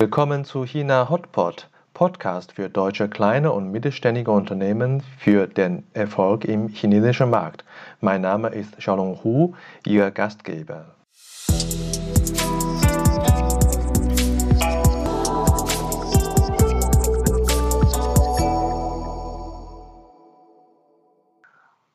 [0.00, 6.68] Willkommen zu China Hotpot, Podcast für deutsche kleine und mittelständige Unternehmen für den Erfolg im
[6.68, 7.64] chinesischen Markt.
[8.00, 10.94] Mein Name ist Xiaolong Hu, Ihr Gastgeber.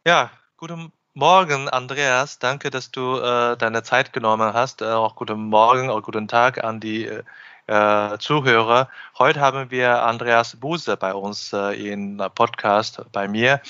[0.05, 2.39] Ja, guten Morgen, Andreas.
[2.39, 4.81] Danke, dass du äh, deine Zeit genommen hast.
[4.81, 7.23] Äh, auch guten Morgen, auch guten Tag an die äh,
[7.68, 8.89] Zuhörer.
[9.17, 13.62] Heute haben wir Andreas Buse bei uns äh, in Podcast bei mir.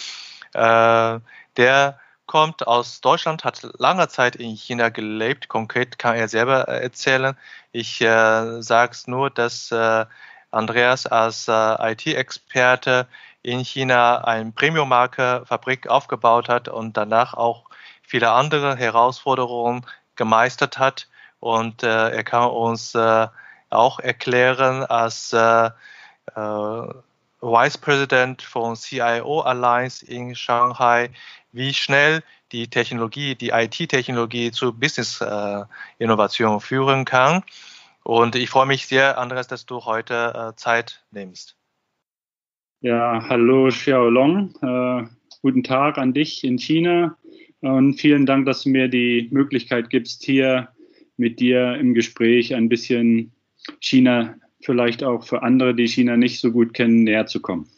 [0.54, 1.20] Äh,
[1.58, 5.48] der kommt aus Deutschland, hat lange Zeit in China gelebt.
[5.48, 7.38] Konkret kann er selber äh, erzählen.
[7.72, 10.06] Ich äh, sage es nur, dass äh,
[10.52, 13.08] Andreas als äh, IT-Experte
[13.42, 17.66] in China eine Premium-Marke-Fabrik aufgebaut hat und danach auch
[18.02, 21.08] viele andere Herausforderungen gemeistert hat.
[21.40, 23.28] Und äh, er kann uns äh,
[23.74, 25.70] auch erklären als äh,
[26.36, 26.94] äh,
[27.42, 31.10] Vice President von CIO Alliance in Shanghai,
[31.52, 37.44] wie schnell die Technologie, die IT-Technologie zu Business-Innovation äh, führen kann.
[38.04, 41.58] Und ich freue mich sehr, Andreas, dass du heute äh, Zeit nimmst.
[42.82, 44.54] Ja, hallo Xiaolong.
[44.62, 45.08] Äh,
[45.42, 47.18] guten Tag an dich in China
[47.62, 50.70] und vielen Dank, dass du mir die Möglichkeit gibst, hier
[51.18, 53.33] mit dir im Gespräch ein bisschen
[53.80, 57.70] China vielleicht auch für andere, die China nicht so gut kennen, näher zu kommen.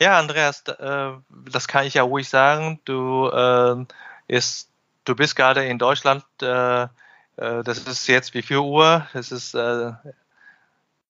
[0.00, 1.12] Ja, Andreas, äh,
[1.50, 2.80] das kann ich ja ruhig sagen.
[2.84, 3.84] Du, äh,
[4.28, 4.70] ist,
[5.04, 6.24] du bist gerade in Deutschland.
[6.40, 6.88] Äh,
[7.36, 9.06] das ist jetzt wie 4 Uhr?
[9.14, 9.56] Es ist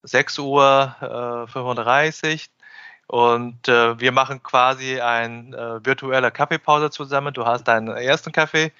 [0.03, 2.49] 6 Uhr 35.
[3.11, 7.33] Und äh, wir machen quasi eine äh, virtuelle Kaffeepause zusammen.
[7.33, 8.71] Du hast deinen ersten Kaffee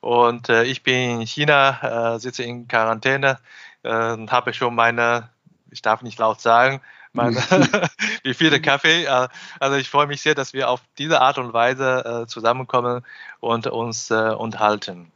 [0.00, 3.38] und äh, ich bin in China, äh, sitze in Quarantäne,
[3.82, 5.30] äh, habe schon meine,
[5.70, 6.80] ich darf nicht laut sagen,
[7.16, 7.36] meine,
[8.22, 9.04] wie viele Kaffee.
[9.04, 13.04] Äh, also ich freue mich sehr, dass wir auf diese Art und Weise äh, zusammenkommen
[13.40, 15.10] und uns äh, unterhalten.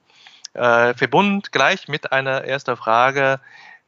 [0.53, 3.39] Verbunden gleich mit einer ersten Frage.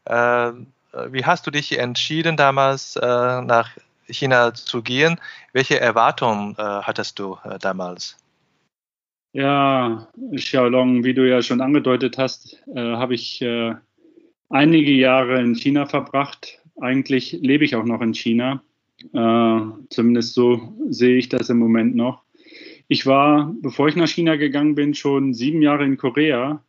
[0.06, 3.70] Wie hast du dich entschieden damals nach
[4.06, 5.20] China zu gehen.
[5.52, 8.21] Welche Erwartungen hattest du damals?
[9.34, 13.74] Ja, Xiaolong, wie du ja schon angedeutet hast, äh, habe ich äh,
[14.50, 16.60] einige Jahre in China verbracht.
[16.78, 18.62] Eigentlich lebe ich auch noch in China.
[19.14, 22.24] Äh, zumindest so sehe ich das im Moment noch.
[22.88, 26.62] Ich war, bevor ich nach China gegangen bin, schon sieben Jahre in Korea,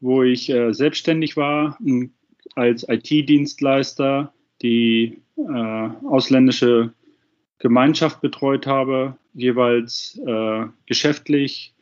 [0.00, 1.76] wo ich äh, selbstständig war
[2.54, 6.94] als IT-Dienstleister die äh, ausländische
[7.58, 11.74] Gemeinschaft betreut habe, jeweils äh, geschäftlich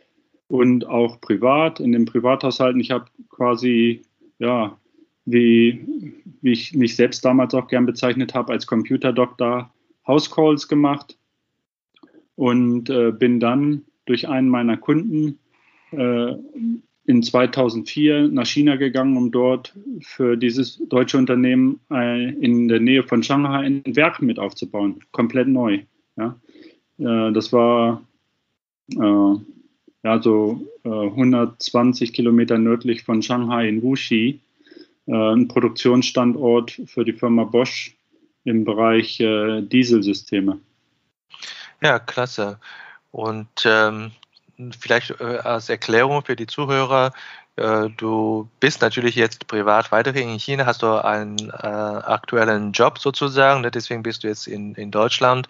[0.49, 2.81] und auch privat in den Privathaushalten.
[2.81, 4.03] Ich habe quasi,
[4.39, 4.77] ja,
[5.25, 6.13] wie,
[6.43, 9.73] wie ich mich selbst damals auch gern bezeichnet habe, als Computerdoktor
[10.07, 11.17] Housecalls gemacht
[12.37, 15.39] und äh, bin dann durch einen meiner Kunden
[15.93, 16.35] äh,
[17.07, 23.03] in 2004 nach China gegangen, um dort für dieses deutsche Unternehmen äh, in der Nähe
[23.03, 25.81] von Shanghai ein Werk mit aufzubauen, komplett neu.
[26.17, 26.39] Ja.
[26.99, 28.03] Äh, das war
[28.93, 29.35] äh,
[30.05, 34.41] ja, so 120 Kilometer nördlich von Shanghai in Wuxi,
[35.07, 37.97] ein Produktionsstandort für die Firma Bosch
[38.45, 40.61] im Bereich Dieselsysteme.
[41.83, 42.59] Ja, klasse.
[43.11, 44.13] Und ähm,
[44.79, 47.11] vielleicht äh, als Erklärung für die Zuhörer, äh,
[47.57, 53.61] du bist natürlich jetzt privat weiterhin in China, hast du einen äh, aktuellen Job sozusagen,
[53.61, 53.71] ne?
[53.71, 55.49] deswegen bist du jetzt in, in Deutschland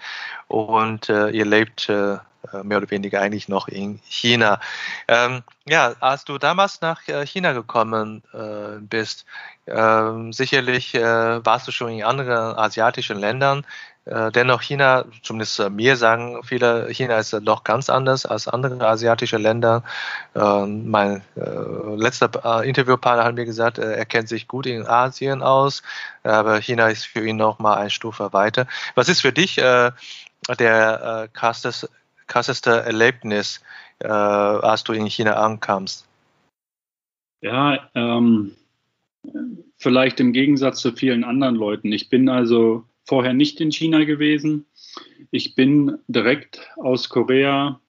[0.49, 2.19] und äh, ihr lebt äh,
[2.63, 4.61] mehr oder weniger eigentlich noch in China.
[5.09, 9.25] Ähm, ja, als du damals nach äh, China gekommen äh, bist,
[9.67, 13.65] ähm, sicherlich warst du schon in anderen asiatischen Ländern.
[14.07, 18.87] Äh, dennoch China, zumindest äh, mir sagen viele, China ist doch ganz anders als andere
[18.87, 19.83] asiatische Länder.
[20.35, 25.83] Ähm, mein äh, letzter Interviewpartner hat mir gesagt, er kennt sich gut in Asien aus,
[26.23, 28.67] aber China ist für ihn noch mal eine Stufe weiter.
[28.95, 29.95] Was ist für dich der
[31.33, 31.89] krasseste,
[32.27, 33.63] krasseste Erlebnis,
[34.01, 36.07] als du in China ankamst?
[37.41, 38.53] Ja, ähm,
[39.79, 41.93] vielleicht im Gegensatz zu vielen anderen Leuten.
[41.93, 44.67] Ich bin also vorher nicht in China gewesen.
[45.31, 47.81] Ich bin direkt aus Korea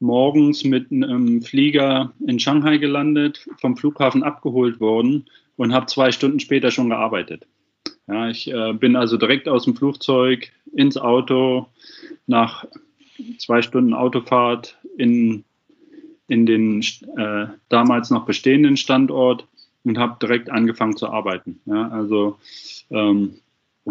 [0.00, 6.40] morgens mit einem Flieger in Shanghai gelandet, vom Flughafen abgeholt worden und habe zwei Stunden
[6.40, 7.46] später schon gearbeitet.
[8.08, 11.66] Ja, ich äh, bin also direkt aus dem Flugzeug ins Auto
[12.26, 12.64] nach
[13.38, 15.44] zwei Stunden Autofahrt in,
[16.28, 16.80] in den
[17.16, 19.46] äh, damals noch bestehenden Standort
[19.84, 21.60] und habe direkt angefangen zu arbeiten.
[21.66, 22.38] Ja, also
[22.90, 23.34] ähm,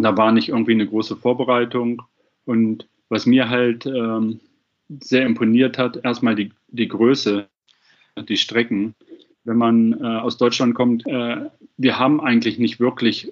[0.02, 2.02] da war nicht irgendwie eine große Vorbereitung.
[2.46, 4.40] Und was mir halt ähm,
[5.00, 7.48] sehr imponiert hat, erstmal die, die Größe,
[8.28, 8.96] die Strecken.
[9.44, 13.32] Wenn man äh, aus Deutschland kommt, äh, wir haben eigentlich nicht wirklich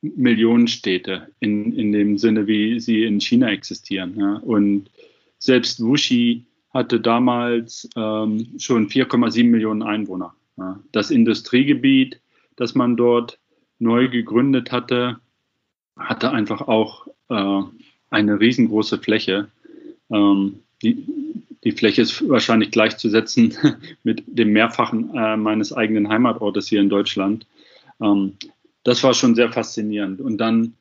[0.00, 4.14] Millionenstädte in, in dem Sinne, wie sie in China existieren.
[4.16, 4.36] Ja.
[4.36, 4.90] Und
[5.38, 10.34] selbst Wuxi hatte damals ähm, schon 4,7 Millionen Einwohner.
[10.56, 10.78] Ja.
[10.92, 12.20] Das Industriegebiet,
[12.56, 13.38] das man dort
[13.78, 15.18] neu gegründet hatte,
[15.98, 17.62] hatte einfach auch äh,
[18.10, 19.48] eine riesengroße Fläche.
[20.10, 21.04] Ähm, die,
[21.64, 23.54] die Fläche ist wahrscheinlich gleichzusetzen
[24.02, 27.46] mit dem Mehrfachen äh, meines eigenen Heimatortes hier in Deutschland.
[28.00, 28.34] Ähm,
[28.84, 30.20] das war schon sehr faszinierend.
[30.20, 30.74] Und dann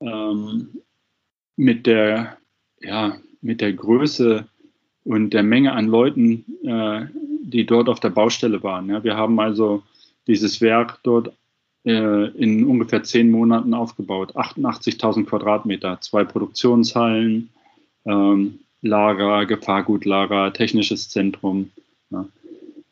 [0.00, 0.68] ähm,
[1.56, 2.38] mit der,
[2.80, 4.46] ja, mit der Größe
[5.04, 7.06] und der Menge an Leuten, äh,
[7.42, 8.88] die dort auf der Baustelle waren.
[8.88, 9.02] Ja.
[9.02, 9.82] Wir haben also
[10.26, 11.32] dieses Werk dort
[11.84, 14.36] äh, in ungefähr zehn Monaten aufgebaut.
[14.36, 17.50] 88.000 Quadratmeter, zwei Produktionshallen,
[18.04, 21.70] ähm, Lager, Gefahrgutlager, technisches Zentrum.
[22.10, 22.26] Ja.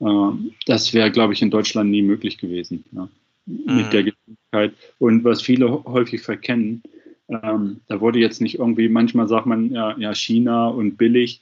[0.00, 2.84] Ähm, das wäre, glaube ich, in Deutschland nie möglich gewesen.
[2.92, 3.08] Ja.
[3.46, 3.90] Mit mhm.
[3.90, 4.74] der Geschwindigkeit.
[4.98, 6.82] Und was viele häufig verkennen,
[7.28, 11.40] ähm, da wurde jetzt nicht irgendwie, manchmal sagt man ja, ja China und billig,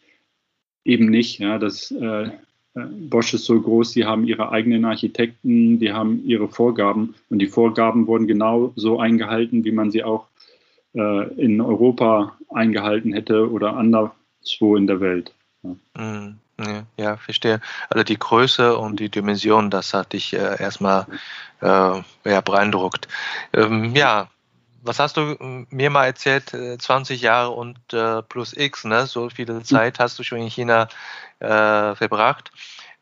[0.84, 1.38] eben nicht.
[1.38, 2.30] Ja, das, äh,
[2.84, 7.46] Bosch ist so groß, die haben ihre eigenen Architekten, die haben ihre Vorgaben und die
[7.46, 10.26] Vorgaben wurden genau so eingehalten, wie man sie auch
[10.94, 15.32] äh, in Europa eingehalten hätte oder anderswo in der Welt.
[15.62, 15.76] Ja.
[15.98, 16.36] Mhm.
[16.96, 17.60] Ja, verstehe.
[17.90, 21.06] Also die Größe und die Dimension, das hat dich äh, erstmal
[21.60, 23.08] äh, ja, beeindruckt.
[23.52, 24.30] Ähm, ja,
[24.86, 25.36] was hast du
[25.70, 26.50] mir mal erzählt?
[26.50, 29.06] 20 äh, Jahre und äh, plus X, ne?
[29.06, 29.64] So viele hm.
[29.64, 30.88] Zeit hast du schon in China
[31.40, 32.52] äh, verbracht.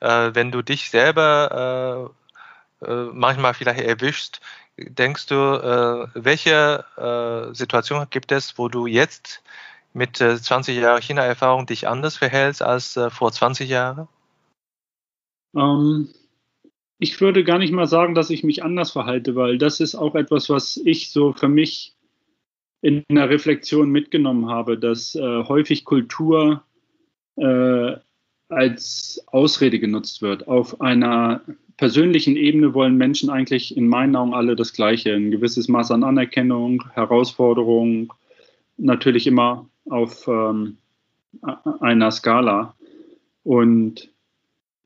[0.01, 2.13] Äh, wenn du dich selber
[2.83, 4.41] äh, äh, manchmal vielleicht erwischst,
[4.77, 5.37] denkst du,
[6.15, 6.85] welche
[7.53, 9.41] Situation gibt es, wo du jetzt
[9.93, 14.09] mit 20 Jahren China-Erfahrung dich anders verhältst als vor 20 Jahren?
[15.53, 16.15] Um, ähm,
[17.05, 20.15] ich würde gar nicht mal sagen, dass ich mich anders verhalte, weil das ist auch
[20.15, 21.93] etwas, was ich so für mich
[22.81, 26.65] in der Reflexion mitgenommen habe, dass äh, häufig Kultur
[27.37, 27.97] äh,
[28.49, 30.49] als Ausrede genutzt wird.
[30.49, 31.43] Auf einer
[31.77, 35.13] persönlichen Ebene wollen Menschen eigentlich in meinen Augen alle das Gleiche.
[35.15, 38.15] Ein gewisses Maß an Anerkennung, Herausforderung,
[38.79, 40.79] natürlich immer auf ähm,
[41.81, 42.75] einer Skala.
[43.43, 44.09] Und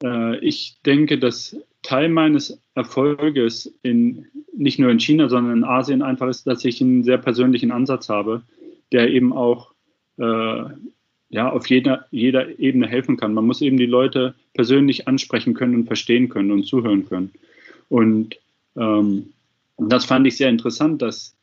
[0.02, 1.56] äh, ich denke, dass
[1.88, 6.82] Teil meines Erfolges in, nicht nur in China, sondern in Asien einfach ist, dass ich
[6.82, 8.42] einen sehr persönlichen Ansatz habe,
[8.92, 9.72] der eben auch
[10.18, 10.64] äh,
[11.30, 13.32] ja, auf jeder, jeder Ebene helfen kann.
[13.32, 17.32] Man muss eben die Leute persönlich ansprechen können und verstehen können und zuhören können.
[17.88, 18.36] Und
[18.76, 19.30] ähm,
[19.78, 21.34] das fand ich sehr interessant, dass,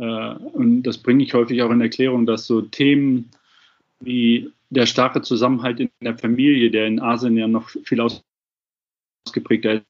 [0.00, 3.28] äh, und das bringe ich häufig auch in Erklärung, dass so Themen
[4.00, 8.00] wie der starke Zusammenhalt in der Familie, der in Asien ja noch viel
[9.26, 9.82] ausgeprägter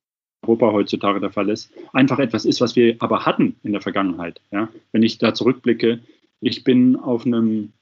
[0.43, 4.41] Europa heutzutage der Fall ist, einfach etwas ist, was wir aber hatten in der Vergangenheit.
[4.51, 4.69] Ja?
[4.93, 6.01] Wenn ich da zurückblicke,
[6.41, 7.73] ich bin auf einem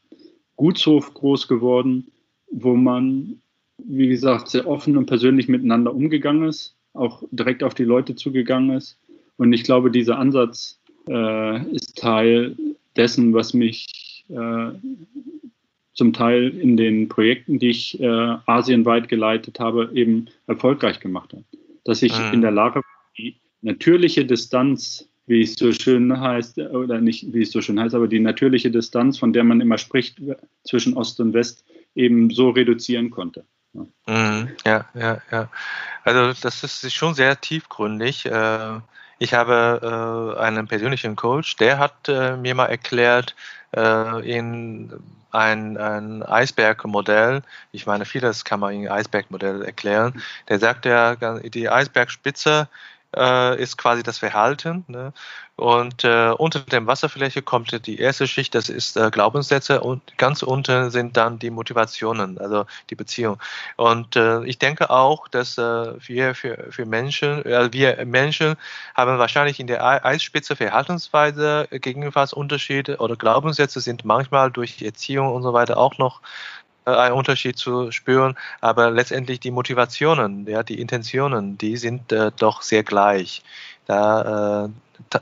[0.57, 2.07] Gutshof groß geworden,
[2.51, 3.41] wo man,
[3.79, 8.77] wie gesagt, sehr offen und persönlich miteinander umgegangen ist, auch direkt auf die Leute zugegangen
[8.77, 8.99] ist.
[9.37, 12.57] Und ich glaube, dieser Ansatz äh, ist Teil
[12.97, 14.71] dessen, was mich äh,
[15.95, 18.07] zum Teil in den Projekten, die ich äh,
[18.47, 21.45] asienweit geleitet habe, eben erfolgreich gemacht hat.
[21.85, 22.35] Dass ich mhm.
[22.35, 27.43] in der Lage war, die natürliche Distanz wie es so schön heißt, oder nicht, wie
[27.43, 30.21] es so schön heißt, aber die natürliche Distanz, von der man immer spricht,
[30.65, 33.45] zwischen Ost und West, eben so reduzieren konnte.
[34.07, 35.23] Ja, ja, ja.
[35.31, 35.51] ja.
[36.05, 38.27] Also das ist schon sehr tiefgründig.
[38.27, 38.81] Äh,
[39.19, 43.35] ich habe äh, einen persönlichen Coach, der hat äh, mir mal erklärt,
[44.23, 44.93] in
[45.35, 51.69] ein, ein Eisbergmodell, ich meine, vieles kann man in Eisbergmodell erklären, der sagt ja, die
[51.69, 52.69] Eisbergspitze
[53.17, 54.85] äh, ist quasi das Verhalten.
[54.89, 55.13] Ne?
[55.57, 60.43] Und äh, unter der Wasserfläche kommt die erste Schicht, das ist äh, Glaubenssätze und ganz
[60.43, 63.39] unten sind dann die Motivationen, also die Beziehung.
[63.77, 68.57] Und äh, ich denke auch, dass äh, wir für, für Menschen, äh, wir Menschen
[68.97, 75.45] haben wahrscheinlich in der Eisspitze Verhaltensweise gegebenenfalls Unterschiede oder Glaubenssätze sind manchmal durch Erziehung und
[75.45, 76.21] so weiter auch noch
[76.87, 82.31] äh, einen Unterschied zu spüren, aber letztendlich die Motivationen, ja, die Intentionen, die sind äh,
[82.39, 83.43] doch sehr gleich.
[83.87, 84.69] Da äh,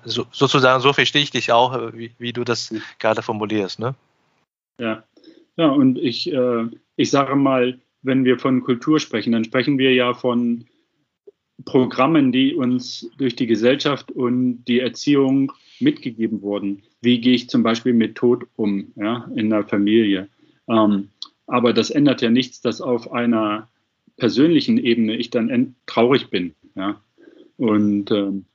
[0.04, 3.94] so, sozusagen so verstehe ich dich auch, äh, wie, wie du das gerade formulierst, ne?
[4.78, 5.04] Ja,
[5.56, 6.66] ja, und ich, äh,
[6.96, 10.66] ich sage mal, wenn wir von Kultur sprechen, dann sprechen wir ja von
[11.64, 16.82] Programmen, die uns durch die Gesellschaft und die Erziehung mitgegeben wurden.
[17.00, 20.28] Wie gehe ich zum Beispiel mit Tod um ja, in der Familie?
[20.68, 21.08] Ähm,
[21.52, 23.68] aber das ändert ja nichts, dass auf einer
[24.16, 26.54] persönlichen Ebene ich dann traurig bin.
[26.74, 26.98] Ja?
[27.58, 28.46] Und ähm,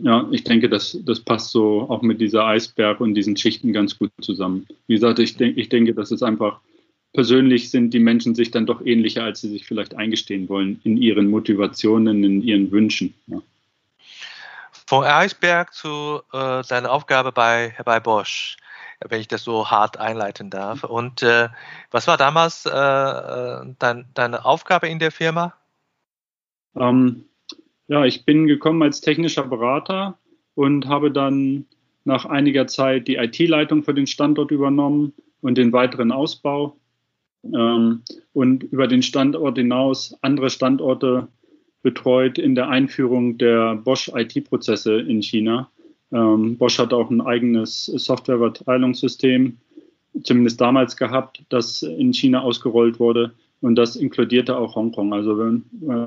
[0.00, 3.98] ja, ich denke, das, das passt so auch mit dieser Eisberg und diesen Schichten ganz
[3.98, 4.68] gut zusammen.
[4.86, 6.60] Wie gesagt, ich, denk, ich denke, das ist einfach
[7.12, 10.96] persönlich sind die Menschen sich dann doch ähnlicher, als sie sich vielleicht eingestehen wollen in
[10.96, 13.14] ihren Motivationen, in ihren Wünschen.
[13.26, 13.42] Ja.
[14.86, 18.56] Von Eisberg zu äh, deiner Aufgabe bei, bei Bosch,
[19.08, 20.84] wenn ich das so hart einleiten darf.
[20.84, 21.48] Und äh,
[21.90, 25.54] was war damals äh, dein, deine Aufgabe in der Firma?
[26.76, 27.24] Ähm,
[27.88, 30.18] ja, ich bin gekommen als technischer Berater
[30.54, 31.66] und habe dann
[32.04, 36.76] nach einiger Zeit die IT-Leitung für den Standort übernommen und den weiteren Ausbau
[37.44, 41.28] ähm, und über den Standort hinaus andere Standorte
[41.82, 45.70] betreut in der Einführung der Bosch IT-Prozesse in China.
[46.14, 49.58] Ähm, Bosch hat auch ein eigenes Softwareverteilungssystem,
[50.22, 55.12] zumindest damals gehabt, das in China ausgerollt wurde und das inkludierte auch Hongkong.
[55.12, 56.06] Also wenn, äh,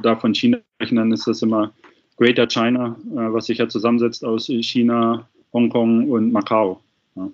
[0.00, 1.72] da von China sprechen, dann ist das immer
[2.16, 6.80] Greater China, äh, was sich ja zusammensetzt aus China, Hongkong und Macau.
[7.16, 7.28] Ja.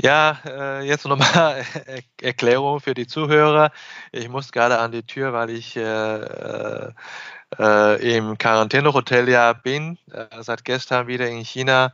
[0.00, 1.62] Ja, äh, jetzt nochmal
[2.22, 3.70] Erklärung für die Zuhörer.
[4.12, 5.76] Ich muss gerade an die Tür, weil ich
[7.58, 11.92] äh, im Quarantänehotel ja bin, äh, seit gestern wieder in China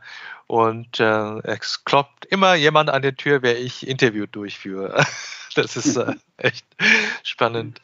[0.51, 5.05] und äh, es klopft immer jemand an die Tür, wer ich Interview durchführe.
[5.53, 6.65] Das ist äh, echt
[7.23, 7.81] spannend.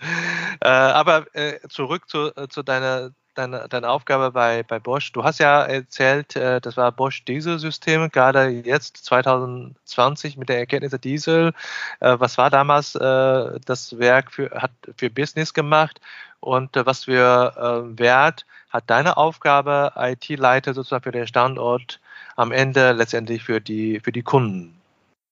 [0.62, 5.12] Äh, aber äh, zurück zu, äh, zu deiner, deiner, deiner Aufgabe bei, bei Bosch.
[5.12, 10.98] Du hast ja erzählt, äh, das war Bosch Dieselsystem, gerade jetzt 2020 mit der Erkenntnis
[11.02, 11.54] Diesel.
[12.00, 16.00] Äh, was war damals das Werk für, hat für Business gemacht
[16.40, 22.00] und was für Wert hat deine Aufgabe IT-Leiter sozusagen für den Standort
[22.36, 24.76] am Ende letztendlich für die, für die Kunden,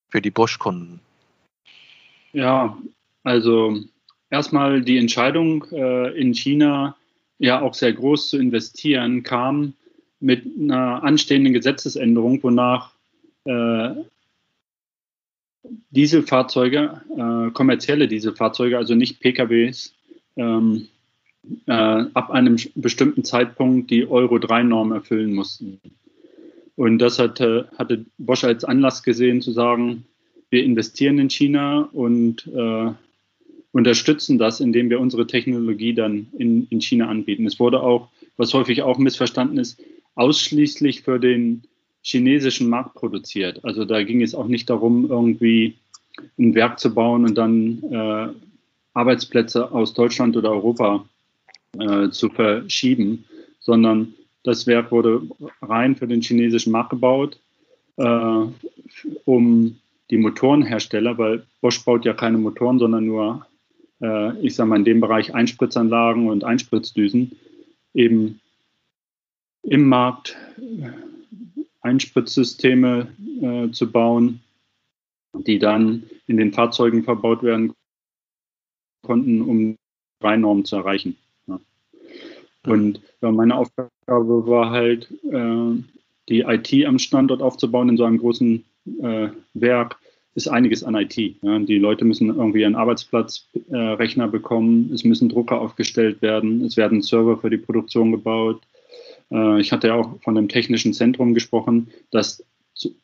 [0.08, 1.00] für die Bosch-Kunden?
[2.32, 2.76] Ja,
[3.22, 3.78] also
[4.30, 6.96] erstmal die Entscheidung äh, in China
[7.38, 9.74] ja auch sehr groß zu investieren kam
[10.20, 12.92] mit einer anstehenden Gesetzesänderung, wonach
[13.44, 13.90] äh,
[15.90, 19.94] Dieselfahrzeuge, äh, kommerzielle Dieselfahrzeuge, also nicht PKWs,
[20.36, 20.88] ähm,
[21.66, 25.80] äh, ab einem bestimmten Zeitpunkt die Euro-3-Norm erfüllen mussten.
[26.76, 30.04] Und das hatte, hatte Bosch als Anlass gesehen zu sagen,
[30.50, 32.92] wir investieren in China und äh,
[33.72, 37.46] unterstützen das, indem wir unsere Technologie dann in, in China anbieten.
[37.46, 39.82] Es wurde auch, was häufig auch missverstanden ist,
[40.14, 41.62] ausschließlich für den
[42.02, 43.64] chinesischen Markt produziert.
[43.64, 45.76] Also da ging es auch nicht darum, irgendwie
[46.38, 48.28] ein Werk zu bauen und dann äh,
[48.94, 51.06] Arbeitsplätze aus Deutschland oder Europa
[51.78, 53.24] äh, zu verschieben,
[53.60, 55.22] sondern das Werk wurde
[55.62, 57.40] rein für den chinesischen Markt gebaut,
[57.96, 58.46] äh,
[59.24, 59.78] um
[60.10, 63.46] die Motorenhersteller, weil Bosch baut ja keine Motoren, sondern nur,
[64.00, 67.32] äh, ich sage mal, in dem Bereich Einspritzanlagen und Einspritzdüsen,
[67.92, 68.40] eben
[69.62, 70.36] im Markt
[71.80, 73.08] Einspritzsysteme
[73.40, 74.40] äh, zu bauen,
[75.34, 77.72] die dann in den Fahrzeugen verbaut werden
[79.02, 79.76] konnten, um
[80.20, 81.16] Reinnormen zu erreichen.
[82.66, 82.72] Ja.
[82.72, 85.82] Und ja, meine Aufgabe war halt, äh,
[86.28, 88.64] die IT am Standort aufzubauen in so einem großen
[89.00, 89.96] äh, Werk
[90.34, 91.16] ist einiges an IT.
[91.16, 91.58] Ja.
[91.58, 97.02] Die Leute müssen irgendwie einen Arbeitsplatzrechner äh, bekommen, es müssen Drucker aufgestellt werden, es werden
[97.02, 98.60] Server für die Produktion gebaut.
[99.30, 102.44] Äh, ich hatte ja auch von einem technischen Zentrum gesprochen, das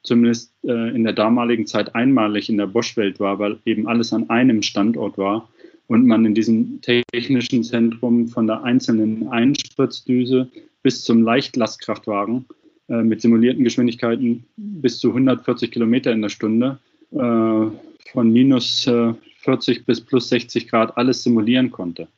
[0.02, 4.28] zumindest äh, in der damaligen Zeit einmalig in der Bosch-Welt war, weil eben alles an
[4.28, 5.48] einem Standort war
[5.92, 10.48] und man in diesem technischen Zentrum von der einzelnen Einspritzdüse
[10.82, 12.46] bis zum Leichtlastkraftwagen
[12.88, 16.78] äh, mit simulierten Geschwindigkeiten bis zu 140 Kilometer in der Stunde
[17.10, 22.08] äh, von minus 40 äh, bis plus 60 Grad alles simulieren konnte.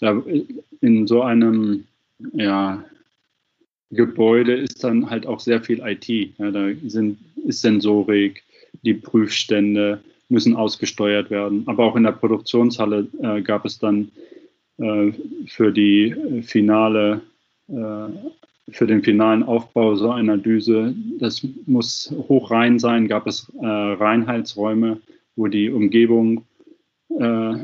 [0.00, 0.22] Ja.
[0.80, 1.84] in so einem
[2.32, 2.82] ja,
[3.90, 6.08] Gebäude ist dann halt auch sehr viel IT.
[6.38, 8.42] Ja, da sind, ist Sensorik,
[8.84, 11.64] die Prüfstände müssen ausgesteuert werden.
[11.66, 14.10] Aber auch in der Produktionshalle äh, gab es dann
[14.78, 15.12] äh,
[15.46, 17.22] für die finale
[17.68, 18.08] äh,
[18.72, 23.66] für den finalen Aufbau so einer Düse, das muss hoch rein sein, gab es äh,
[23.66, 25.00] Reinheitsräume,
[25.36, 26.44] wo die Umgebung,
[27.18, 27.54] äh,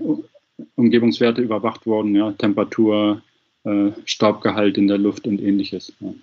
[0.75, 3.23] Umgebungswerte überwacht wurden, ja, Temperatur,
[3.65, 5.93] äh, Staubgehalt in der Luft und ähnliches.
[6.01, 6.15] Ja.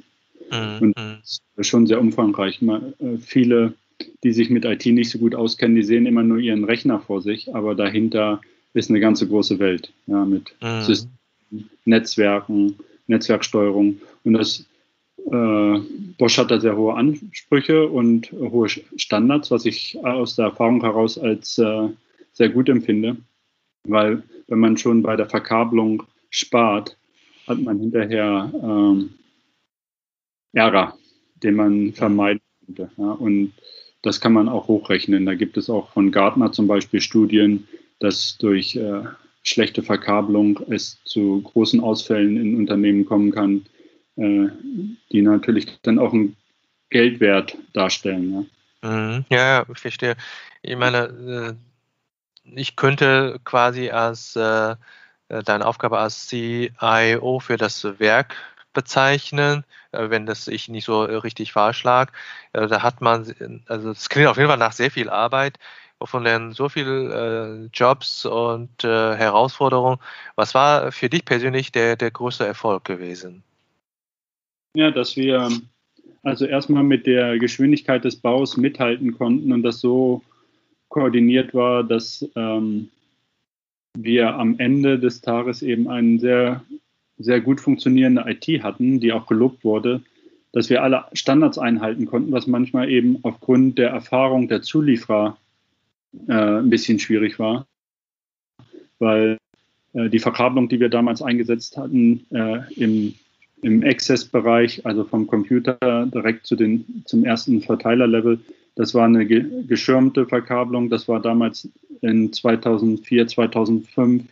[0.51, 0.81] Mhm.
[0.81, 2.61] Und das ist schon sehr umfangreich.
[2.61, 3.73] Man, äh, viele,
[4.23, 7.21] die sich mit IT nicht so gut auskennen, die sehen immer nur ihren Rechner vor
[7.21, 8.41] sich, aber dahinter
[8.73, 10.81] ist eine ganze große Welt ja, mit mhm.
[10.81, 11.17] Systemen,
[11.85, 12.75] Netzwerken,
[13.07, 14.01] Netzwerksteuerung.
[14.23, 14.65] Und das
[15.31, 15.79] äh,
[16.17, 21.17] Bosch hat da sehr hohe Ansprüche und hohe Standards, was ich aus der Erfahrung heraus
[21.17, 21.89] als äh,
[22.33, 23.17] sehr gut empfinde,
[23.87, 26.97] weil wenn man schon bei der Verkabelung spart,
[27.47, 29.13] hat man hinterher ähm,
[30.53, 30.97] Ärger,
[31.35, 32.91] den man vermeiden könnte.
[32.97, 33.11] Ja?
[33.11, 33.53] Und
[34.03, 35.25] das kann man auch hochrechnen.
[35.25, 37.67] Da gibt es auch von Gartner zum Beispiel Studien,
[37.99, 39.03] dass durch äh,
[39.41, 43.65] schlechte Verkabelung es zu großen Ausfällen in Unternehmen kommen kann,
[44.17, 44.49] äh,
[45.11, 46.35] die natürlich dann auch einen
[46.89, 48.47] Geldwert darstellen.
[48.83, 49.25] Ja, mhm.
[49.29, 50.15] ja ich verstehe.
[50.61, 51.57] Ich meine,
[52.45, 54.75] äh, ich könnte quasi als äh,
[55.29, 58.35] deine Aufgabe als CIO für das Werk
[58.73, 62.11] bezeichnen, wenn das ich nicht so richtig falsch lag.
[62.51, 65.59] Da hat man, also es klingt auf jeden Fall nach sehr viel Arbeit,
[66.01, 69.99] von den so viele äh, Jobs und äh, Herausforderungen.
[70.35, 73.43] Was war für dich persönlich der, der größte Erfolg gewesen?
[74.75, 75.49] Ja, dass wir
[76.23, 80.21] also erstmal mit der Geschwindigkeit des Baus mithalten konnten und das so
[80.89, 82.89] koordiniert war, dass ähm,
[83.97, 86.63] wir am Ende des Tages eben eine sehr,
[87.17, 90.01] sehr gut funktionierende IT hatten, die auch gelobt wurde,
[90.51, 95.37] dass wir alle Standards einhalten konnten, was manchmal eben aufgrund der Erfahrung der Zulieferer
[96.27, 97.65] äh, ein bisschen schwierig war,
[98.99, 99.37] weil
[99.93, 103.15] äh, die Verkabelung, die wir damals eingesetzt hatten, äh, im,
[103.61, 105.77] im Access-Bereich, also vom Computer
[106.13, 108.39] direkt zu den, zum ersten Verteilerlevel,
[108.75, 110.89] das war eine ge geschirmte Verkabelung.
[110.89, 111.69] Das war damals
[112.01, 114.23] in 2004, 2005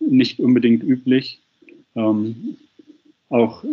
[0.00, 1.40] nicht unbedingt üblich.
[1.96, 2.56] Ähm,
[3.28, 3.64] auch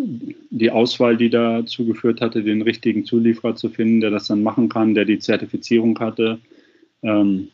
[0.50, 4.70] die Auswahl, die dazu geführt hatte, den richtigen Zulieferer zu finden, der das dann machen
[4.70, 6.40] kann, der die Zertifizierung hatte,
[7.04, 7.50] ähm,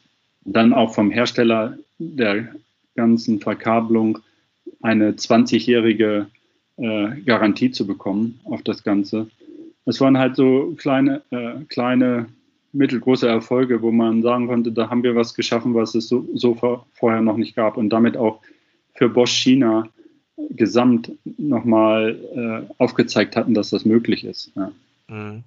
[0.46, 2.56] dann auch vom Hersteller der
[2.96, 4.20] ganzen Verkabelung
[4.82, 6.28] eine 20-jährige
[6.78, 9.28] äh, Garantie zu bekommen auf das Ganze.
[9.86, 12.28] Es waren halt so kleine, äh, kleine,
[12.72, 16.54] mittelgroße Erfolge, wo man sagen konnte, da haben wir was geschaffen, was es so, so
[16.54, 18.42] vor, vorher noch nicht gab und damit auch
[18.94, 19.90] für Bosch China
[20.52, 24.52] gesamt nochmal äh, aufgezeigt hatten, dass das möglich ist.
[24.56, 24.72] Ja.
[25.08, 25.44] Mhm.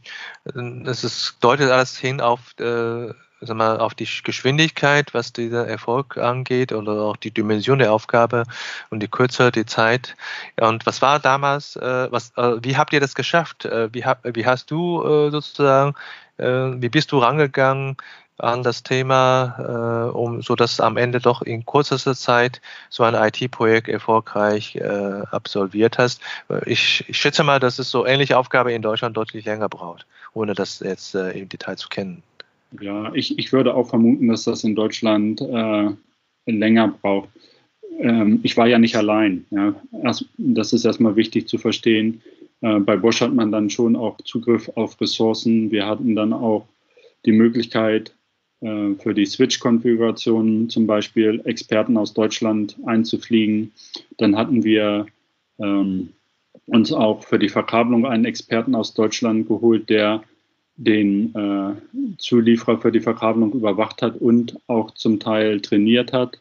[0.84, 6.16] Das ist, deutet alles hin auf äh, sag mal, auf die Geschwindigkeit, was dieser Erfolg
[6.16, 8.44] angeht oder auch die Dimension der Aufgabe
[8.90, 10.16] und die Kürze, die Zeit.
[10.60, 13.64] Und was war damals, äh, was, äh, wie habt ihr das geschafft?
[13.64, 15.94] Äh, wie, hab, wie hast du äh, sozusagen,
[16.38, 17.96] äh, wie bist du rangegangen
[18.38, 23.14] an das Thema, äh, um so dass am Ende doch in kürzester Zeit so ein
[23.14, 24.80] IT-Projekt erfolgreich
[25.30, 26.20] absolviert hast?
[26.66, 30.54] Ich, ich schätze mal, dass es so ähnliche Aufgabe in Deutschland deutlich länger braucht, ohne
[30.54, 32.22] das jetzt im Detail zu kennen.
[32.80, 35.90] Ja, ich, ich würde auch vermuten, dass das in Deutschland äh,
[36.46, 37.28] länger braucht.
[37.98, 39.44] Ähm, ich war ja nicht allein.
[39.50, 39.74] Ja.
[40.02, 42.22] Erst, das ist erstmal wichtig zu verstehen.
[42.60, 45.70] Äh, bei Bosch hat man dann schon auch Zugriff auf Ressourcen.
[45.70, 46.66] Wir hatten dann auch
[47.26, 48.12] die Möglichkeit, äh,
[48.62, 53.72] für die Switch-Konfiguration zum Beispiel Experten aus Deutschland einzufliegen.
[54.18, 55.06] Dann hatten wir
[55.58, 56.10] ähm,
[56.66, 60.22] uns auch für die Verkabelung einen Experten aus Deutschland geholt, der
[60.76, 61.74] den äh,
[62.18, 66.40] Zulieferer für die Verkabelung überwacht hat und auch zum Teil trainiert hat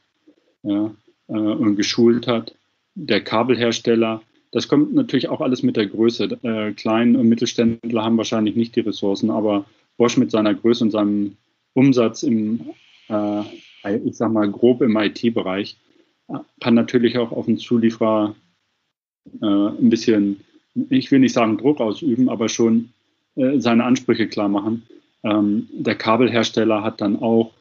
[0.64, 0.92] ja,
[1.28, 2.56] äh, und geschult hat.
[2.96, 6.40] Der Kabelhersteller, das kommt natürlich auch alles mit der Größe.
[6.44, 9.66] Äh, Klein- und Mittelständler haben wahrscheinlich nicht die Ressourcen, aber
[9.98, 11.38] Bosch mit seiner Größe und seinem
[11.74, 12.72] Umsatz im,
[13.10, 13.44] äh,
[14.04, 15.78] ich sag mal, grob im IT-Bereich,
[16.60, 18.36] kann natürlich auch auf den Zulieferer
[19.42, 20.42] äh, ein bisschen,
[20.90, 22.94] ich will nicht sagen Druck ausüben, aber schon
[23.36, 24.84] äh, seine Ansprüche klar machen.
[25.24, 27.52] Ähm, der Kabelhersteller hat dann auch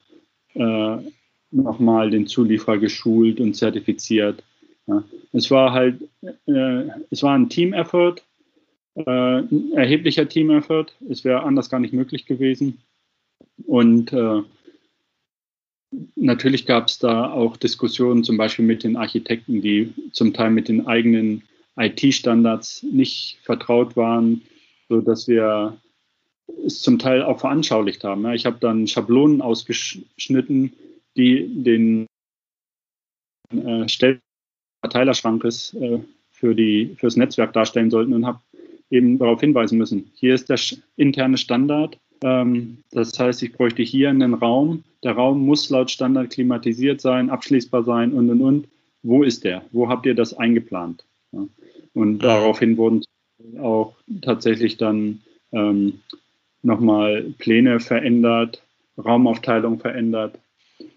[0.55, 0.96] äh,
[1.51, 4.42] nochmal den Zulieferer geschult und zertifiziert.
[4.87, 5.05] Ja.
[5.33, 8.16] Es war halt, äh, es war ein Team-Effort,
[8.94, 9.03] äh,
[9.40, 10.87] ein erheblicher Team-Effort.
[11.09, 12.79] Es wäre anders gar nicht möglich gewesen.
[13.66, 14.42] Und äh,
[16.16, 20.68] natürlich gab es da auch Diskussionen, zum Beispiel mit den Architekten, die zum Teil mit
[20.68, 21.42] den eigenen
[21.77, 24.42] IT-Standards nicht vertraut waren,
[24.88, 25.79] so dass wir
[26.66, 28.31] es zum Teil auch veranschaulicht haben.
[28.33, 30.73] Ich habe dann Schablonen ausgeschnitten,
[31.16, 32.07] die den
[33.53, 38.40] äh, Stellverteilerschrankes äh, für, die, für das Netzwerk darstellen sollten und habe
[38.90, 40.11] eben darauf hinweisen müssen.
[40.14, 40.59] Hier ist der
[40.96, 41.99] interne Standard.
[42.23, 44.85] Ähm, das heißt, ich bräuchte hier einen Raum.
[45.03, 48.69] Der Raum muss laut Standard klimatisiert sein, abschließbar sein und und und.
[49.03, 49.63] Wo ist der?
[49.73, 51.05] Wo habt ihr das eingeplant?
[51.95, 53.03] Und daraufhin wurden
[53.59, 55.21] auch tatsächlich dann
[55.53, 56.01] ähm,
[56.63, 58.63] nochmal Pläne verändert,
[58.99, 60.39] Raumaufteilung verändert.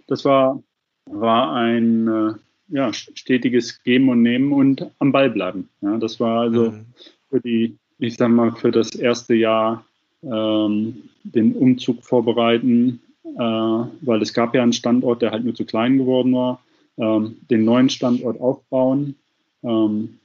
[0.08, 0.62] Das war,
[1.06, 2.34] war ein, äh,
[2.68, 5.70] ja, stetiges Geben und Nehmen und am Ball bleiben.
[5.82, 6.86] Ja, das war also mhm.
[7.30, 9.86] für die, ich sag mal, für das erste Jahr
[10.24, 15.66] ähm, den Umzug vorbereiten, äh, weil es gab ja einen Standort, der halt nur zu
[15.66, 16.64] klein geworden war,
[16.98, 19.16] ähm, den neuen Standort aufbauen,
[19.64, 20.20] ähm,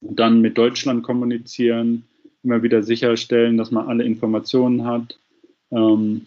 [0.00, 2.04] dann mit Deutschland kommunizieren,
[2.42, 5.18] immer wieder sicherstellen, dass man alle Informationen hat,
[5.70, 6.26] ähm,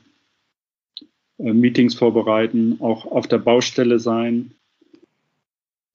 [1.38, 4.52] äh, Meetings vorbereiten, auch auf der Baustelle sein.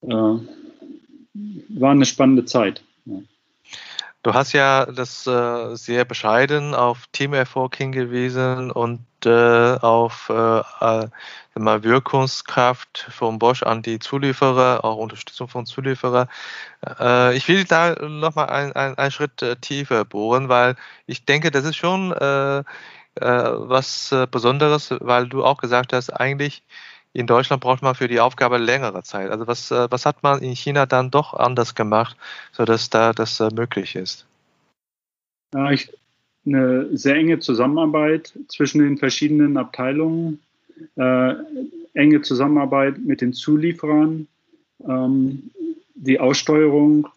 [0.01, 0.07] Äh,
[1.69, 2.83] war eine spannende Zeit.
[3.05, 3.21] Ja.
[4.23, 11.07] Du hast ja das äh, sehr bescheiden auf Teamerfolg hingewiesen und äh, auf äh, äh
[11.55, 16.27] mal Wirkungskraft von Bosch an die Zulieferer, auch Unterstützung von Zulieferer.
[16.99, 20.75] Äh, ich will da nochmal einen ein Schritt äh, tiefer bohren, weil
[21.07, 22.11] ich denke, das ist schon
[23.15, 26.63] was Besonderes, weil du auch gesagt hast, eigentlich
[27.13, 29.31] in Deutschland braucht man für die Aufgabe längere Zeit.
[29.31, 32.17] Also was, äh, was hat man in China dann doch anders gemacht,
[32.51, 34.25] sodass da das äh, möglich ist?
[35.53, 35.91] Ja, ich,
[36.45, 40.39] eine sehr enge Zusammenarbeit zwischen den verschiedenen Abteilungen,
[40.95, 41.33] äh,
[41.93, 44.27] enge Zusammenarbeit mit den Zulieferern,
[44.87, 45.51] ähm,
[45.95, 47.07] die Aussteuerung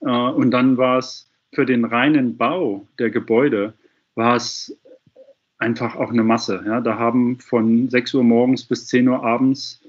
[0.00, 3.74] äh, und dann war es für den reinen Bau der Gebäude
[4.14, 4.76] war es
[5.60, 6.62] einfach auch eine Masse.
[6.66, 6.80] Ja.
[6.80, 9.80] Da haben von 6 Uhr morgens bis 10 Uhr abends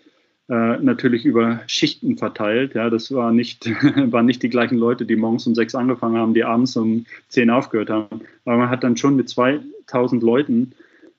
[0.50, 2.76] äh, natürlich über Schichten verteilt.
[2.76, 2.90] Ja.
[2.90, 3.66] Das war nicht,
[4.12, 7.50] waren nicht die gleichen Leute, die morgens um 6 angefangen haben, die abends um 10
[7.50, 8.22] aufgehört haben.
[8.46, 10.74] Aber man hat dann schon mit 2000 Leuten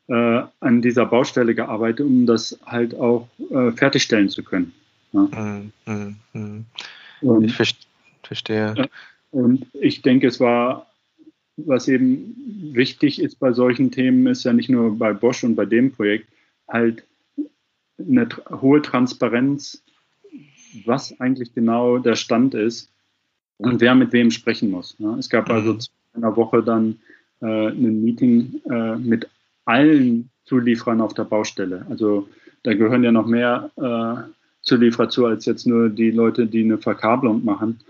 [0.08, 4.72] äh, an dieser Baustelle gearbeitet, um das halt auch äh, fertigstellen zu können.
[5.12, 5.20] Ja.
[5.22, 7.44] Mm, mm, mm.
[7.44, 7.54] ich
[8.22, 8.88] verstehe.
[9.30, 10.86] Und ich denke, es war
[11.56, 15.66] was eben wichtig ist bei solchen Themen, ist ja nicht nur bei Bosch und bei
[15.66, 16.28] dem Projekt,
[16.68, 17.04] halt
[17.98, 19.82] eine hohe Transparenz,
[20.84, 22.90] was eigentlich genau der Stand ist
[23.58, 24.98] und wer mit wem sprechen muss.
[24.98, 25.16] Ne?
[25.18, 25.80] Es gab also mhm.
[25.80, 26.98] zu einer Woche dann
[27.40, 29.28] äh, ein Meeting äh, mit
[29.64, 31.86] allen Zulieferern auf der Baustelle.
[31.90, 32.28] Also
[32.62, 36.78] da gehören ja noch mehr äh, Zulieferer zu, als jetzt nur die Leute, die eine
[36.78, 37.80] Verkabelung machen.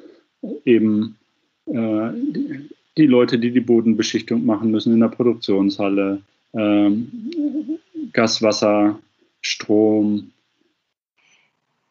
[0.64, 1.16] Eben
[1.66, 6.22] äh, die Leute, die die Bodenbeschichtung machen müssen in der Produktionshalle,
[6.54, 7.78] ähm,
[8.12, 8.98] Gas, Wasser,
[9.40, 10.30] Strom,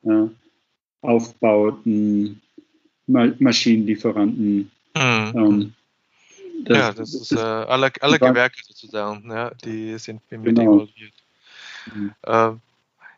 [0.04, 0.30] ja,
[1.02, 2.42] Aufbauten,
[3.08, 4.72] Ma Maschinenlieferanten.
[4.96, 5.34] Mhm.
[5.36, 5.74] Ähm,
[6.64, 10.62] das, ja, das ist, äh, alle, alle Gewerke sozusagen, ja, die sind mit genau.
[10.62, 11.14] involviert.
[11.94, 12.14] Mhm.
[12.22, 12.52] Äh,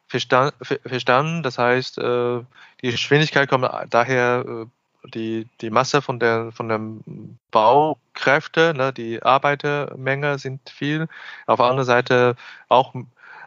[0.07, 2.39] verstanden, verstanden, das heißt, äh,
[2.81, 4.65] die Geschwindigkeit kommt daher äh,
[5.13, 11.07] die, die Masse von der von den Baukräfte, ne, die Arbeitermenge sind viel.
[11.47, 12.35] Auf der anderen Seite
[12.69, 12.93] auch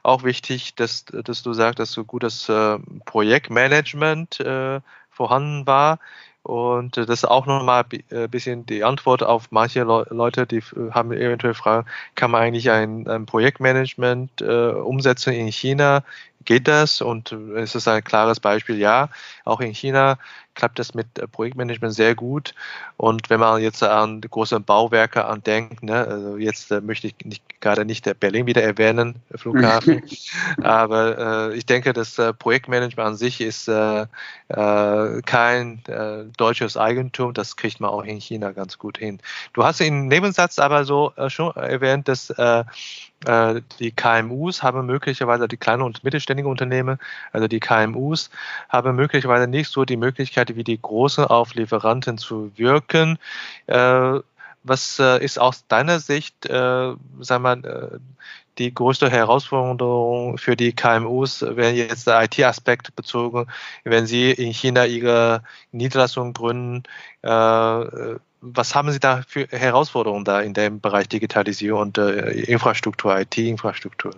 [0.03, 5.99] auch wichtig, dass, dass du sagst, dass so gutes äh, Projektmanagement äh, vorhanden war.
[6.45, 10.63] Und das ist auch nochmal ein äh, bisschen die Antwort auf manche Le Leute, die
[10.93, 16.05] haben eventuell Fragen, kann man eigentlich ein, ein Projektmanagement äh, umsetzen in China?
[16.47, 17.03] Geht das?
[17.03, 19.11] Und äh, es ist ein klares Beispiel, ja.
[19.45, 20.19] Auch in China
[20.55, 22.55] klappt das mit äh, Projektmanagement sehr gut.
[22.97, 27.43] Und wenn man jetzt an große Bauwerke andenkt, ne, also jetzt äh, möchte ich nicht,
[27.61, 30.03] gerade nicht Berlin wieder erwähnen, Flughafen,
[30.63, 34.07] aber äh, ich denke, das äh, Projektmanagement an sich ist äh,
[34.49, 35.83] äh, kein
[36.37, 39.19] deutsches Eigentum, das kriegt man auch in China ganz gut hin.
[39.53, 42.65] Du hast im Nebensatz aber so schon erwähnt, dass äh,
[43.25, 46.99] die KMUs haben möglicherweise, die kleinen und mittelständigen Unternehmen,
[47.33, 48.31] also die KMUs,
[48.69, 53.19] haben möglicherweise nicht so die Möglichkeit wie die großen auf Lieferanten zu wirken.
[53.67, 54.21] Äh,
[54.63, 57.43] was äh, ist aus deiner Sicht, äh, sag
[58.59, 63.47] die größte Herausforderung für die KMUs, wenn jetzt der IT-Aspekt bezogen,
[63.85, 66.85] wenn sie in China ihre Niederlassung gründen,
[67.23, 68.17] äh,
[68.55, 74.13] was haben Sie da für Herausforderungen da in dem Bereich Digitalisierung und äh, Infrastruktur, IT-Infrastruktur?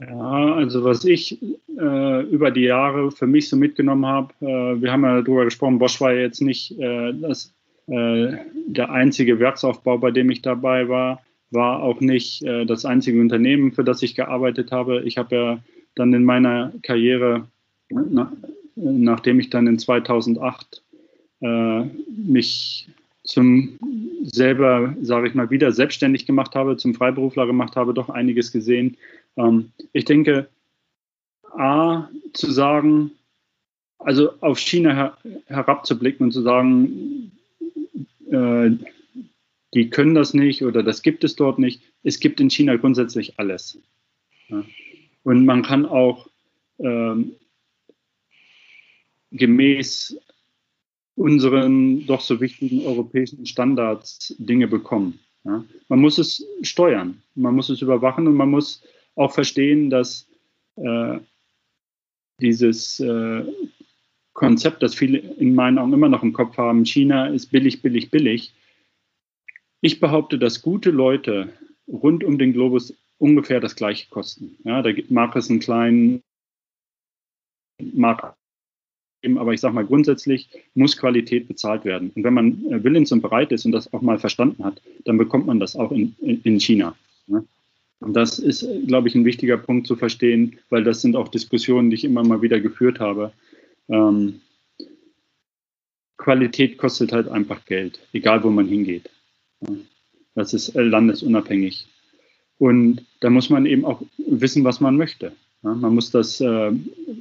[0.00, 1.42] Ja, also was ich
[1.78, 5.78] äh, über die Jahre für mich so mitgenommen habe, äh, wir haben ja darüber gesprochen,
[5.78, 7.52] Bosch war jetzt nicht äh, das,
[7.86, 13.20] äh, der einzige Werksaufbau, bei dem ich dabei war, war auch nicht äh, das einzige
[13.20, 15.02] Unternehmen, für das ich gearbeitet habe.
[15.02, 15.58] Ich habe ja
[15.96, 17.48] dann in meiner Karriere,
[17.90, 18.32] na,
[18.76, 20.82] nachdem ich dann in 2008
[21.40, 22.88] äh, mich
[23.24, 23.78] zum
[24.22, 28.96] selber, sage ich mal, wieder selbstständig gemacht habe, zum Freiberufler gemacht habe, doch einiges gesehen.
[29.36, 30.48] Ähm, ich denke,
[31.52, 33.12] A, zu sagen,
[33.98, 37.32] also auf China her herabzublicken und zu sagen,
[38.30, 38.70] äh,
[39.74, 41.82] die können das nicht oder das gibt es dort nicht.
[42.02, 43.78] Es gibt in China grundsätzlich alles.
[44.48, 44.64] Ja.
[45.22, 46.28] Und man kann auch
[46.78, 47.32] ähm,
[49.30, 50.18] gemäß
[51.20, 55.18] unseren doch so wichtigen europäischen Standards Dinge bekommen.
[55.44, 55.62] Ja?
[55.88, 58.82] Man muss es steuern, man muss es überwachen und man muss
[59.16, 60.26] auch verstehen, dass
[60.76, 61.18] äh,
[62.40, 63.44] dieses äh,
[64.32, 68.10] Konzept, das viele in meinen Augen immer noch im Kopf haben, China ist billig, billig,
[68.10, 68.54] billig.
[69.82, 71.52] Ich behaupte, dass gute Leute
[71.86, 74.56] rund um den Globus ungefähr das gleiche kosten.
[74.64, 76.22] Ja, da mag es einen kleinen
[77.78, 78.39] geben,
[79.36, 82.10] aber ich sage mal grundsätzlich muss Qualität bezahlt werden.
[82.14, 85.18] Und wenn man äh, willens und bereit ist und das auch mal verstanden hat, dann
[85.18, 86.96] bekommt man das auch in, in China.
[87.26, 87.44] Ja.
[88.00, 91.90] Und das ist, glaube ich, ein wichtiger Punkt zu verstehen, weil das sind auch Diskussionen,
[91.90, 93.32] die ich immer mal wieder geführt habe.
[93.88, 94.40] Ähm,
[96.16, 99.10] Qualität kostet halt einfach Geld, egal wo man hingeht.
[100.34, 101.86] Das ist äh, landesunabhängig.
[102.58, 105.32] Und da muss man eben auch wissen, was man möchte.
[105.62, 106.72] Man muss das äh,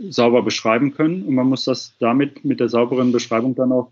[0.09, 3.91] sauber beschreiben können und man muss das damit mit der sauberen Beschreibung dann auch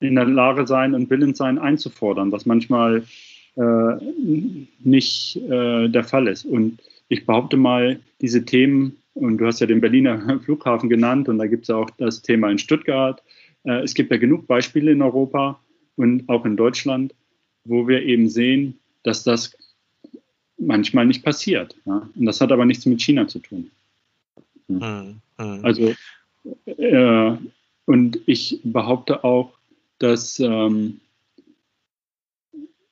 [0.00, 3.04] in der Lage sein und willens sein einzufordern, was manchmal
[3.56, 3.94] äh,
[4.78, 6.44] nicht äh, der Fall ist.
[6.44, 11.38] Und ich behaupte mal, diese Themen, und du hast ja den Berliner Flughafen genannt und
[11.38, 13.20] da gibt es ja auch das Thema in Stuttgart.
[13.64, 15.58] Äh, es gibt ja genug Beispiele in Europa
[15.96, 17.14] und auch in Deutschland,
[17.64, 19.56] wo wir eben sehen, dass das
[20.56, 21.76] manchmal nicht passiert.
[21.84, 22.08] Ja?
[22.14, 23.70] Und das hat aber nichts mit China zu tun.
[24.68, 25.20] Hm.
[25.38, 25.64] Mhm.
[25.64, 25.94] Also,
[26.66, 27.36] äh,
[27.86, 29.52] und ich behaupte auch,
[29.98, 31.00] dass ähm,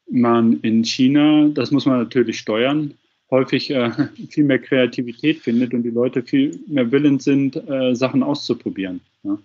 [0.08, 2.94] man in China, das muss man natürlich steuern,
[3.30, 3.90] häufig äh,
[4.30, 9.00] viel mehr Kreativität findet und die Leute viel mehr willens sind, äh, Sachen auszuprobieren.
[9.22, 9.38] Ja.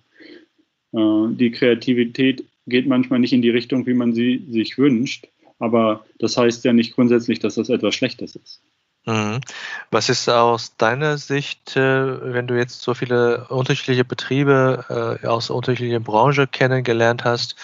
[0.93, 5.27] Äh, die Kreativität geht manchmal nicht in die Richtung, wie man sie sich wünscht,
[5.59, 8.61] aber das heißt ja nicht grundsätzlich, dass das etwas Schlechtes ist.
[9.05, 9.41] Mhm.
[9.89, 15.49] Was ist aus deiner Sicht, äh, wenn du jetzt so viele unterschiedliche Betriebe äh, aus
[15.49, 17.55] unterschiedlichen Branchen kennengelernt hast,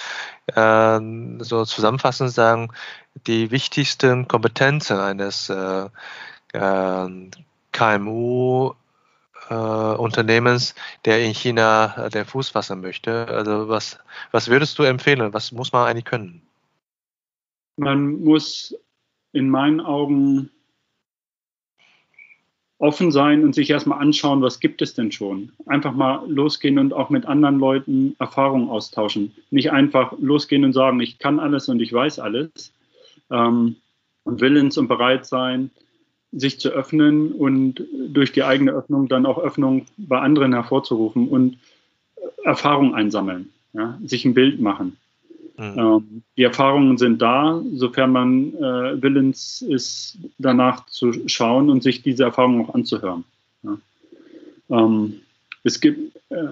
[0.56, 2.69] ähm, so zusammenfassend sagen,
[3.28, 5.89] die wichtigsten Kompetenzen eines äh,
[7.71, 8.73] KMU
[9.50, 13.28] Unternehmens, der in China den Fuß fassen möchte?
[13.30, 13.97] Also was,
[14.32, 15.34] was würdest du empfehlen?
[15.34, 16.41] Was muss man eigentlich können?
[17.78, 18.76] Man muss
[19.32, 20.50] in meinen Augen
[22.80, 25.52] offen sein und sich erstmal anschauen, was gibt es denn schon.
[25.66, 29.34] Einfach mal losgehen und auch mit anderen Leuten Erfahrungen austauschen.
[29.50, 32.74] Nicht einfach losgehen und sagen, ich kann alles und ich weiß alles.
[33.32, 33.78] Ähm,
[34.24, 35.72] und willens und bereit sein,
[36.34, 41.58] sich zu öffnen und durch die eigene Öffnung dann auch Öffnung bei anderen hervorzurufen und
[42.44, 44.98] Erfahrung einsammeln, ja, sich ein Bild machen.
[45.58, 45.74] Mhm.
[45.78, 52.04] Ähm, die Erfahrungen sind da, sofern man äh, willens ist, danach zu schauen und sich
[52.04, 53.24] diese Erfahrungen auch anzuhören.
[53.63, 53.78] Ja.
[54.70, 55.22] Ähm,
[55.63, 56.48] es gibt, äh,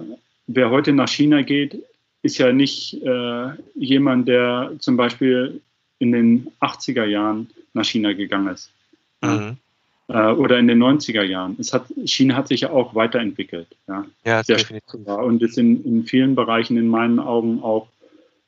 [0.48, 1.80] wer heute nach China geht,
[2.22, 5.60] ist ja nicht äh, jemand, der zum Beispiel
[6.00, 8.70] in den 80er Jahren nach China gegangen ist.
[9.22, 9.56] Mhm.
[10.08, 11.56] Äh, oder in den 90er Jahren.
[11.60, 13.68] Es hat, China hat sich ja auch weiterentwickelt.
[13.86, 15.06] Ja, ja sehr definitiv.
[15.06, 17.88] Und ist in, in vielen Bereichen in meinen Augen auch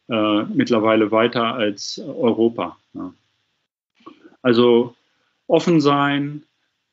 [0.09, 2.79] äh, mittlerweile weiter als Europa.
[2.95, 3.13] Ja.
[4.43, 4.95] Also
[5.47, 6.43] offen sein,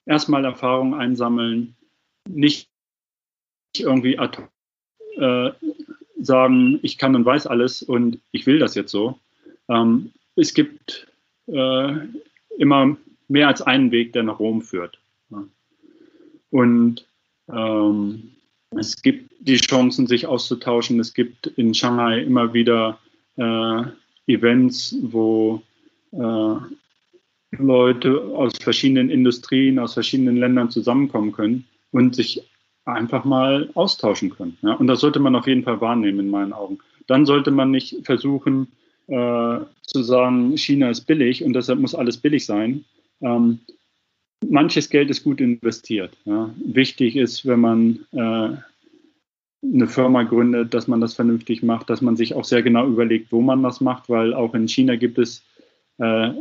[0.06, 1.76] erstmal Erfahrung einsammeln,
[2.28, 2.70] nicht
[3.78, 4.18] irgendwie
[5.18, 5.52] äh,
[6.20, 9.20] sagen, ich kann und weiß alles und ich will das jetzt so.
[9.70, 11.08] Ähm, es gibt
[11.48, 11.94] äh,
[12.58, 12.98] immer
[13.28, 15.00] mehr als einen Weg, der nach Rom führt.
[15.30, 15.44] Ja.
[16.52, 17.06] Und
[17.50, 18.32] ähm,
[18.72, 21.00] es gibt die Chancen, sich auszutauschen.
[21.00, 23.00] Es gibt in Shanghai immer wieder
[23.38, 23.84] äh,
[24.28, 25.62] Events, wo
[26.12, 26.56] äh,
[27.52, 32.42] Leute aus verschiedenen Industrien, aus verschiedenen Ländern zusammenkommen können und sich
[32.86, 34.58] einfach mal austauschen können.
[34.62, 34.74] Ja?
[34.74, 36.80] Und das sollte man auf jeden Fall wahrnehmen in meinen Augen.
[37.08, 38.68] Dann sollte man nicht versuchen
[39.08, 42.86] äh, zu sagen, China ist billig und deshalb muss alles billig sein.
[43.22, 43.60] Ähm,
[44.48, 46.16] manches Geld ist gut investiert.
[46.26, 46.54] Ja?
[46.58, 48.58] Wichtig ist, wenn man äh,
[49.74, 53.32] eine Firma gründet, dass man das vernünftig macht, dass man sich auch sehr genau überlegt,
[53.32, 55.44] wo man das macht, weil auch in China gibt es
[55.98, 56.32] äh,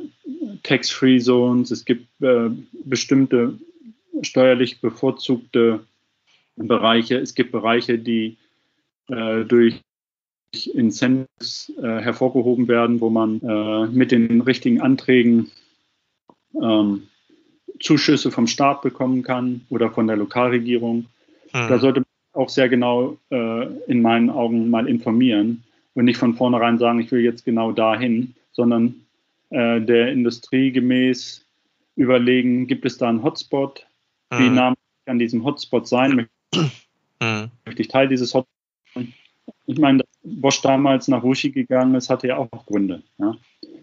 [0.63, 2.51] Tax-Free Zones, es gibt äh,
[2.85, 3.59] bestimmte
[4.23, 5.81] steuerlich bevorzugte
[6.57, 8.37] Bereiche, es gibt Bereiche, die
[9.09, 9.81] äh, durch
[10.73, 15.51] Incentives äh, hervorgehoben werden, wo man äh, mit den richtigen Anträgen
[16.61, 17.09] ähm,
[17.81, 21.07] Zuschüsse vom Staat bekommen kann oder von der Lokalregierung.
[21.51, 21.69] Hm.
[21.69, 22.04] Da sollte
[22.35, 25.63] auch sehr genau äh, in meinen Augen mal informieren
[25.95, 28.95] und nicht von vornherein sagen, ich will jetzt genau dahin, sondern
[29.51, 31.45] äh, der Industrie gemäß
[31.97, 33.87] überlegen, gibt es da einen Hotspot?
[34.33, 34.39] Mhm.
[34.39, 34.75] Wie nah
[35.07, 36.29] kann diesem Hotspot sein?
[37.21, 37.51] Mhm.
[37.65, 38.49] Möchte ich Teil dieses Hotspots
[38.95, 39.13] sein?
[39.67, 43.03] ich meine, dass Bosch damals nach Wuxi gegangen ist, hatte ja auch Gründe.
[43.19, 43.37] Ja.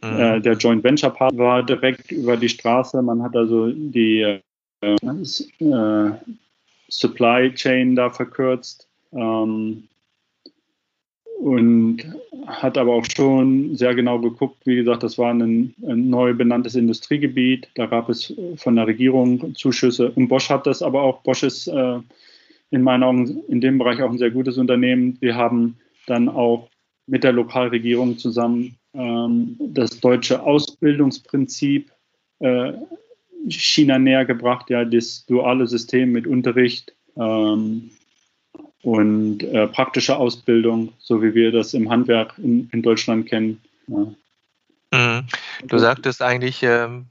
[0.04, 0.20] Mhm.
[0.20, 3.02] Äh, der Joint Venture Partner war direkt über die Straße.
[3.02, 4.42] Man hat also die äh,
[4.82, 6.12] äh,
[6.92, 8.88] Supply Chain da verkürzt.
[9.14, 9.88] Ähm,
[11.40, 12.04] und
[12.46, 14.58] hat aber auch schon sehr genau geguckt.
[14.66, 17.68] Wie gesagt, das war ein, ein, neu benanntes Industriegebiet.
[17.74, 20.12] Da gab es von der Regierung Zuschüsse.
[20.12, 21.24] Und Bosch hat das aber auch.
[21.24, 22.00] Bosch ist äh,
[22.70, 25.18] in meinen Augen in dem Bereich auch ein sehr gutes Unternehmen.
[25.20, 26.70] Wir haben dann auch
[27.08, 31.92] mit der Lokalregierung zusammen ähm, das deutsche Ausbildungsprinzip
[32.40, 32.74] äh,
[33.50, 36.94] China näher gebracht, ja, das duale System mit Unterricht.
[37.18, 37.92] Ähm,
[38.84, 43.62] und äh, praktische Ausbildung, so wie wir das im Handwerk in, in Deutschland kennen.
[43.88, 44.08] Ja.
[44.94, 45.28] Mhm.
[45.68, 47.06] Du sagtest eigentlich, ähm,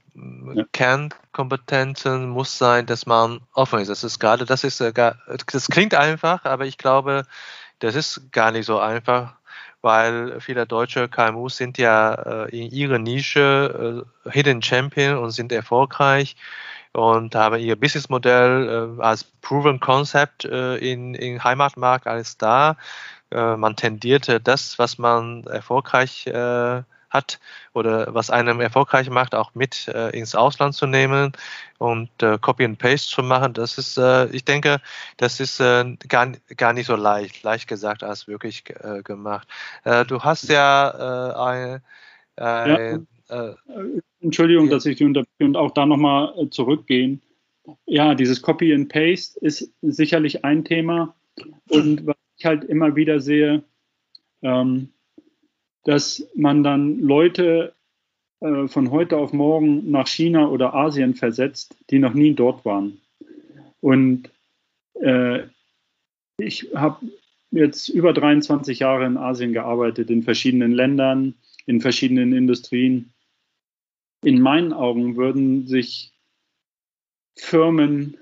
[0.53, 0.65] ja.
[0.73, 3.87] Kernkompetenzen muss sein, dass man offen ist.
[3.87, 7.25] Das ist gerade, das ist, äh, das klingt einfach, aber ich glaube,
[7.79, 9.35] das ist gar nicht so einfach,
[9.81, 12.13] weil viele deutsche KMUs sind ja
[12.45, 16.35] äh, in ihrer Nische äh, Hidden Champion und sind erfolgreich
[16.93, 22.77] und haben ihr Businessmodell äh, als Proven Concept äh, in, in Heimatmarkt alles da.
[23.31, 27.39] Äh, man tendierte das, was man erfolgreich äh, hat
[27.73, 31.33] oder was einem erfolgreich macht, auch mit äh, ins Ausland zu nehmen
[31.77, 33.53] und äh, Copy and Paste zu machen.
[33.53, 34.81] Das ist, äh, ich denke,
[35.17, 39.47] das ist äh, gar, gar nicht so leicht, leicht gesagt als wirklich äh, gemacht.
[39.83, 41.81] Äh, du hast ja ein,
[42.37, 43.55] ein ja.
[44.19, 47.21] Entschuldigung, dass ich die unterbreche und auch da nochmal zurückgehen.
[47.85, 51.15] Ja, dieses Copy and Paste ist sicherlich ein Thema.
[51.69, 53.63] Und was ich halt immer wieder sehe,
[54.41, 54.89] ähm,
[55.83, 57.73] dass man dann Leute
[58.41, 63.01] äh, von heute auf morgen nach China oder Asien versetzt, die noch nie dort waren.
[63.79, 64.29] Und
[65.01, 65.43] äh,
[66.37, 67.05] ich habe
[67.51, 73.13] jetzt über 23 Jahre in Asien gearbeitet, in verschiedenen Ländern, in verschiedenen Industrien
[74.23, 76.11] in meinen Augen würden sich
[77.35, 78.17] Firmen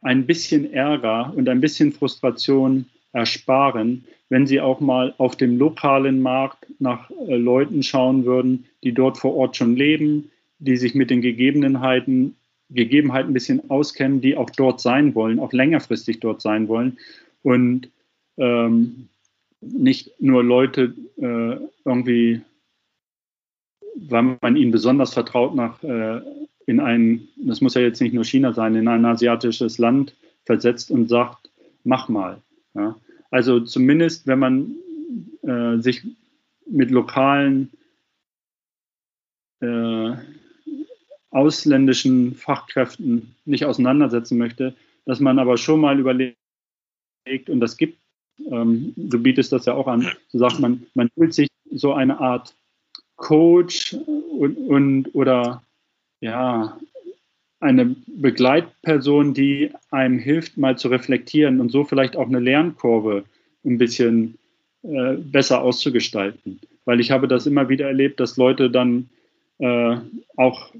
[0.00, 6.20] ein bisschen Ärger und ein bisschen Frustration ersparen, wenn sie auch mal auf dem lokalen
[6.20, 11.10] Markt nach äh, Leuten schauen würden, die dort vor Ort schon leben, die sich mit
[11.10, 12.36] den Gegebenheiten,
[12.70, 16.98] Gegebenheiten ein bisschen auskennen, die auch dort sein wollen, auch längerfristig dort sein wollen
[17.42, 17.88] und
[18.36, 19.08] ähm,
[19.60, 22.42] nicht nur Leute äh, irgendwie
[23.96, 26.20] weil man ihnen besonders vertraut nach äh,
[26.66, 30.90] in ein, das muss ja jetzt nicht nur China sein, in ein asiatisches Land versetzt
[30.90, 31.50] und sagt,
[31.84, 32.42] mach mal.
[32.74, 32.96] Ja.
[33.36, 34.76] Also zumindest, wenn man
[35.42, 36.02] äh, sich
[36.64, 37.70] mit lokalen
[39.60, 40.12] äh,
[41.28, 46.38] ausländischen Fachkräften nicht auseinandersetzen möchte, dass man aber schon mal überlegt,
[47.50, 47.98] und das gibt,
[48.50, 52.18] ähm, du bietest das ja auch an, so sagt man, man fühlt sich so eine
[52.18, 52.54] Art
[53.16, 55.62] Coach und, und oder
[56.22, 56.80] ja,
[57.60, 63.24] eine Begleitperson, die einem hilft, mal zu reflektieren und so vielleicht auch eine Lernkurve
[63.64, 64.38] ein bisschen
[64.82, 66.60] äh, besser auszugestalten.
[66.84, 69.08] Weil ich habe das immer wieder erlebt, dass Leute dann
[69.58, 69.96] äh,
[70.36, 70.72] auch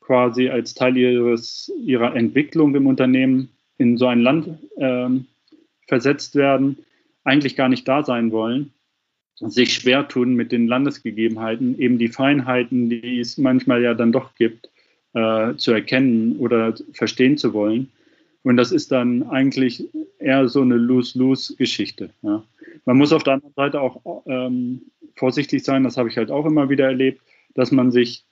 [0.00, 5.08] quasi als Teil ihres, ihrer Entwicklung im Unternehmen in so ein Land äh,
[5.86, 6.78] versetzt werden,
[7.24, 8.72] eigentlich gar nicht da sein wollen
[9.40, 14.34] sich schwer tun mit den Landesgegebenheiten, eben die Feinheiten, die es manchmal ja dann doch
[14.34, 14.68] gibt,
[15.14, 17.90] äh, zu erkennen oder verstehen zu wollen.
[18.42, 22.10] Und das ist dann eigentlich eher so eine Lose-Lose-Geschichte.
[22.22, 22.44] Ja.
[22.84, 24.82] Man muss auf der anderen Seite auch ähm,
[25.16, 27.20] vorsichtig sein, das habe ich halt auch immer wieder erlebt,
[27.54, 28.24] dass man sich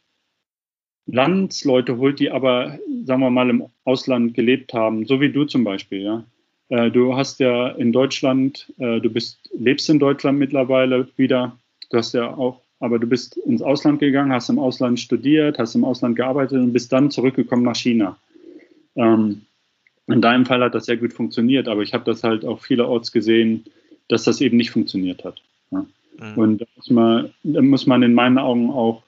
[1.07, 5.65] Landsleute holt, die aber, sagen wir mal, im Ausland gelebt haben, so wie du zum
[5.65, 6.25] Beispiel, ja.
[6.69, 11.57] Äh, du hast ja in Deutschland, äh, du bist, lebst in Deutschland mittlerweile wieder.
[11.91, 15.75] Du hast ja auch, aber du bist ins Ausland gegangen, hast im Ausland studiert, hast
[15.75, 18.19] im Ausland gearbeitet und bist dann zurückgekommen nach China.
[18.97, 19.43] Ähm,
[20.07, 23.13] in deinem Fall hat das sehr gut funktioniert, aber ich habe das halt auch vielerorts
[23.13, 23.65] gesehen,
[24.09, 25.43] dass das eben nicht funktioniert hat.
[25.71, 25.87] Ja.
[26.21, 26.39] Mhm.
[26.39, 29.03] Und da muss, man, da muss man in meinen Augen auch,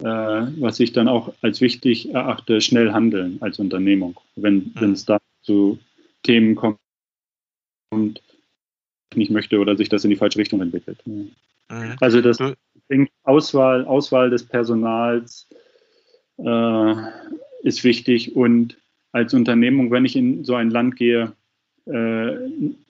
[0.00, 4.92] äh, was ich dann auch als wichtig erachte, schnell handeln als Unternehmung, wenn mhm.
[4.92, 5.78] es da zu
[6.22, 6.78] Themen kommt
[7.90, 8.20] und
[9.14, 10.98] nicht möchte oder sich das in die falsche Richtung entwickelt.
[11.06, 11.30] Mhm.
[12.00, 12.38] Also das
[13.24, 15.48] Auswahl, Auswahl des Personals
[16.38, 16.94] äh,
[17.62, 18.76] ist wichtig und
[19.12, 21.32] als Unternehmung, wenn ich in so ein Land gehe,
[21.86, 22.32] äh,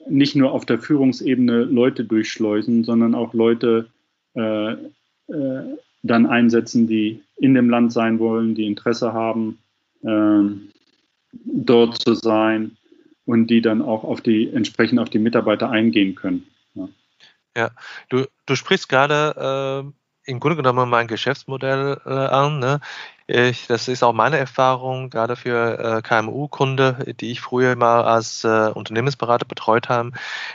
[0.07, 3.87] nicht nur auf der Führungsebene Leute durchschleusen, sondern auch Leute
[4.35, 9.59] äh, äh dann einsetzen, die in dem Land sein wollen, die Interesse haben,
[10.03, 10.69] ähm,
[11.31, 12.75] dort zu sein
[13.25, 16.47] und die dann auch auf die entsprechend auf die Mitarbeiter eingehen können.
[16.73, 16.89] Ja.
[17.55, 17.71] Ja,
[18.09, 22.59] du, du sprichst gerade äh, im Grunde genommen mein Geschäftsmodell äh, an.
[22.59, 22.79] Ne?
[23.27, 28.43] Ich, das ist auch meine Erfahrung, gerade für äh, KMU-Kunde, die ich früher mal als
[28.43, 30.11] äh, Unternehmensberater betreut habe.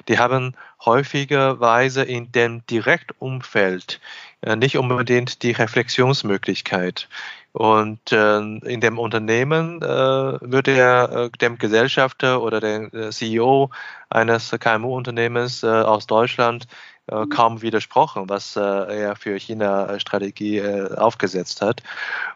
[0.09, 4.01] Die haben häufigerweise in dem Direktumfeld
[4.43, 7.09] äh, nicht unbedingt die Reflexionsmöglichkeit.
[7.53, 13.71] Und äh, in dem Unternehmen äh, würde er äh, dem Gesellschafter oder der CEO
[14.11, 16.69] eines KMU-Unternehmens aus Deutschland
[17.09, 17.29] äh, mhm.
[17.29, 21.83] kaum widersprochen, was äh, er für China-Strategie äh, aufgesetzt hat.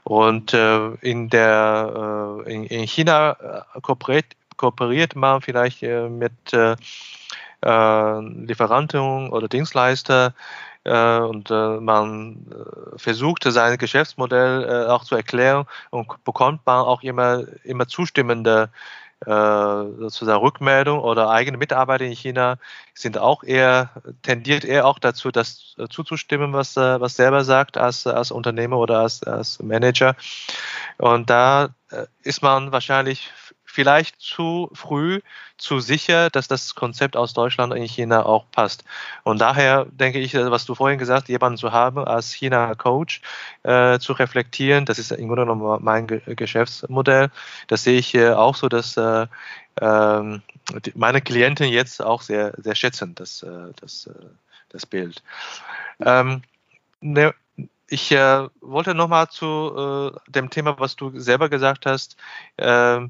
[0.04, 6.32] Und äh, in der äh, in, in, China äh, kooperiert, kooperiert man vielleicht mit
[7.62, 10.34] Lieferanten oder Dienstleister
[10.84, 12.46] und man
[12.96, 20.40] versuchte sein Geschäftsmodell auch zu erklären und bekommt man auch immer immer zustimmende äh, sozusagen
[20.40, 22.56] Rückmeldung oder eigene Mitarbeiter in China
[22.94, 23.90] sind auch eher,
[24.22, 28.78] tendiert eher auch dazu, das äh, zuzustimmen, was, äh, was selber sagt als, als Unternehmer
[28.78, 30.16] oder als, als Manager.
[30.98, 31.70] Und da
[32.22, 33.32] ist man wahrscheinlich
[33.70, 35.20] vielleicht zu früh,
[35.56, 38.84] zu sicher, dass das Konzept aus Deutschland in China auch passt.
[39.24, 43.20] Und daher denke ich, was du vorhin gesagt hast, jemanden zu haben als China-Coach
[43.62, 47.30] äh, zu reflektieren, das ist im Grunde genommen mein Geschäftsmodell.
[47.68, 49.26] Das sehe ich äh, auch so, dass äh,
[49.80, 50.42] ähm,
[50.94, 54.26] meine Klienten jetzt auch sehr, sehr schätzen, das, äh, das, äh,
[54.70, 55.22] das Bild.
[56.00, 56.42] Ähm,
[57.00, 57.34] ne,
[57.88, 62.16] ich äh, wollte nochmal zu äh, dem Thema, was du selber gesagt hast.
[62.56, 63.00] Äh,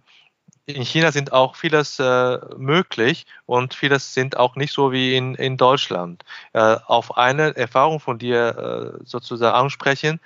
[0.74, 5.34] in China sind auch vieles äh, möglich und vieles sind auch nicht so wie in,
[5.34, 6.24] in Deutschland.
[6.52, 10.20] Äh, auf eine Erfahrung von dir äh, sozusagen ansprechen,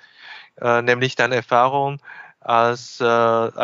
[0.61, 1.99] äh, nämlich deine Erfahrung
[2.41, 3.05] als äh,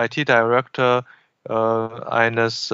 [0.06, 1.06] IT-Director
[1.48, 2.72] äh, eines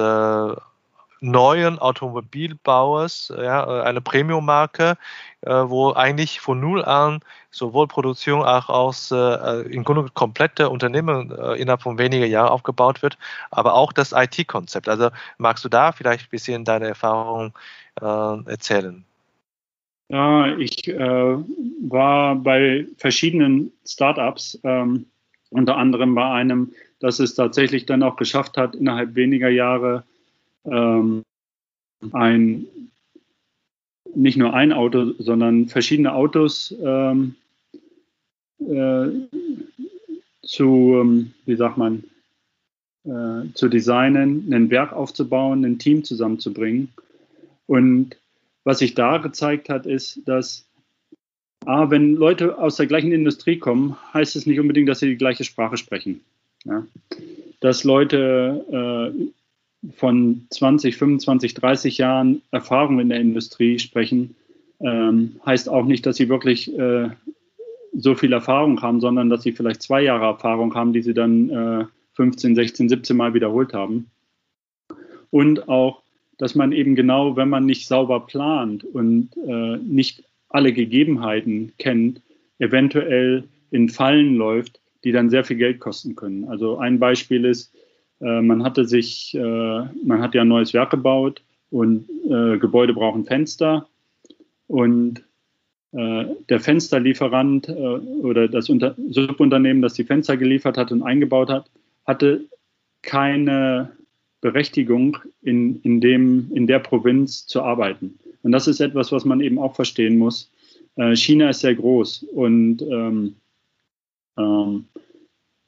[1.20, 4.96] neuen Automobilbauers, ja, eine Premium-Marke,
[5.42, 10.68] äh, wo eigentlich von null an sowohl Produktion als auch aus äh, im Grunde komplette
[10.68, 13.18] Unternehmen äh, innerhalb von wenigen Jahren aufgebaut wird,
[13.50, 14.88] aber auch das IT-Konzept.
[14.88, 17.52] Also magst du da vielleicht ein bisschen deine Erfahrung
[18.00, 19.04] äh, erzählen?
[20.10, 21.36] Ja, ich äh,
[21.82, 25.06] war bei verschiedenen Startups, ähm,
[25.50, 30.04] unter anderem bei einem, das es tatsächlich dann auch geschafft hat, innerhalb weniger Jahre
[30.70, 31.22] ähm,
[32.12, 32.66] ein
[34.14, 37.34] nicht nur ein Auto, sondern verschiedene Autos ähm,
[38.60, 39.08] äh,
[40.42, 42.04] zu, ähm, wie sagt man,
[43.04, 46.88] äh, zu designen, ein Werk aufzubauen, ein Team zusammenzubringen.
[47.66, 48.16] Und
[48.64, 50.66] was sich da gezeigt hat, ist, dass
[51.66, 55.16] A, wenn Leute aus der gleichen Industrie kommen, heißt es nicht unbedingt, dass sie die
[55.16, 56.20] gleiche Sprache sprechen.
[56.64, 56.86] Ja?
[57.60, 59.28] Dass Leute äh,
[59.94, 64.34] von 20, 25, 30 Jahren Erfahrung in der Industrie sprechen,
[64.80, 67.10] ähm, heißt auch nicht, dass sie wirklich äh,
[67.92, 71.50] so viel Erfahrung haben, sondern dass sie vielleicht zwei Jahre Erfahrung haben, die sie dann
[71.50, 74.10] äh, 15, 16, 17 Mal wiederholt haben.
[75.30, 76.02] Und auch,
[76.38, 82.22] dass man eben genau, wenn man nicht sauber plant und äh, nicht alle Gegebenheiten kennt,
[82.58, 86.44] eventuell in Fallen läuft, die dann sehr viel Geld kosten können.
[86.44, 87.72] Also ein Beispiel ist,
[88.20, 92.94] äh, man hatte sich, äh, man hat ja ein neues Werk gebaut und äh, Gebäude
[92.94, 93.86] brauchen Fenster
[94.66, 95.24] und
[95.90, 101.70] der Fensterlieferant oder das Unter Subunternehmen, das die Fenster geliefert hat und eingebaut hat,
[102.06, 102.44] hatte
[103.00, 103.90] keine
[104.42, 108.18] Berechtigung, in, in, dem, in der Provinz zu arbeiten.
[108.42, 110.52] Und das ist etwas, was man eben auch verstehen muss.
[111.14, 113.36] China ist sehr groß und ähm,
[114.38, 114.84] ähm,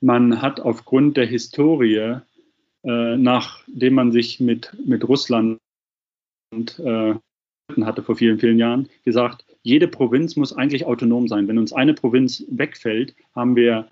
[0.01, 2.20] man hat aufgrund der Historie
[2.85, 5.59] äh, nachdem man sich mit, mit Russland
[6.53, 7.14] äh,
[7.81, 11.47] hatte vor vielen, vielen Jahren, gesagt, jede Provinz muss eigentlich autonom sein.
[11.49, 13.89] Wenn uns eine Provinz wegfällt, haben wir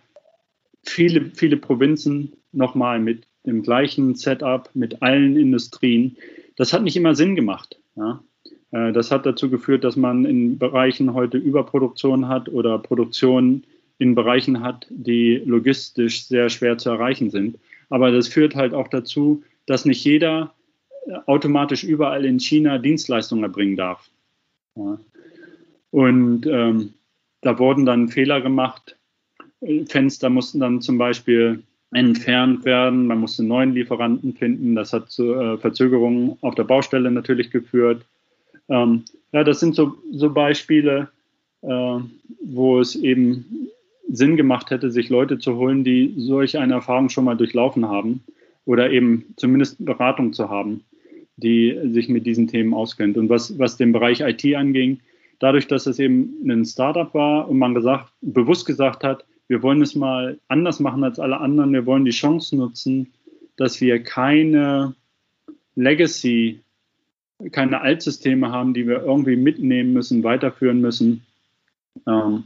[0.85, 6.17] viele, viele Provinzen nochmal mit dem gleichen Setup, mit allen Industrien.
[6.57, 7.79] Das hat nicht immer Sinn gemacht.
[7.97, 8.23] Ja?
[8.71, 13.65] Äh, das hat dazu geführt, dass man in Bereichen heute Überproduktion hat oder Produktion
[13.99, 17.59] in Bereichen hat, die logistisch sehr schwer zu erreichen sind.
[17.91, 20.55] Aber das führt halt auch dazu, dass nicht jeder
[21.07, 24.11] äh, automatisch überall in China Dienstleistungen erbringen darf.
[24.77, 24.99] Ja.
[25.91, 26.95] Und ähm,
[27.41, 28.97] da wurden dann Fehler gemacht.
[29.87, 31.63] Fenster mussten dann zum Beispiel
[31.93, 33.07] entfernt werden.
[33.07, 34.75] Man musste neuen Lieferanten finden.
[34.75, 38.05] Das hat zu äh, Verzögerungen auf der Baustelle natürlich geführt.
[38.69, 41.09] Ähm, ja, das sind so, so Beispiele,
[41.63, 41.99] äh,
[42.45, 43.71] wo es eben
[44.09, 48.23] Sinn gemacht hätte, sich Leute zu holen, die solch eine Erfahrung schon mal durchlaufen haben
[48.65, 50.85] oder eben zumindest Beratung zu haben,
[51.37, 53.17] die sich mit diesen Themen auskennt.
[53.17, 55.01] Und was, was den Bereich IT anging,
[55.39, 59.83] dadurch, dass es eben ein Startup war und man gesagt, bewusst gesagt hat, wir wollen
[59.83, 63.13] es mal anders machen als alle anderen, wir wollen die Chance nutzen,
[63.57, 64.95] dass wir keine
[65.75, 66.61] Legacy,
[67.53, 71.25] keine Altsysteme haben, die wir irgendwie mitnehmen müssen, weiterführen müssen.
[72.07, 72.45] Ähm,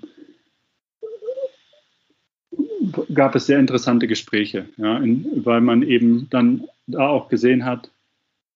[3.15, 7.91] gab es sehr interessante Gespräche, ja, in, weil man eben dann da auch gesehen hat,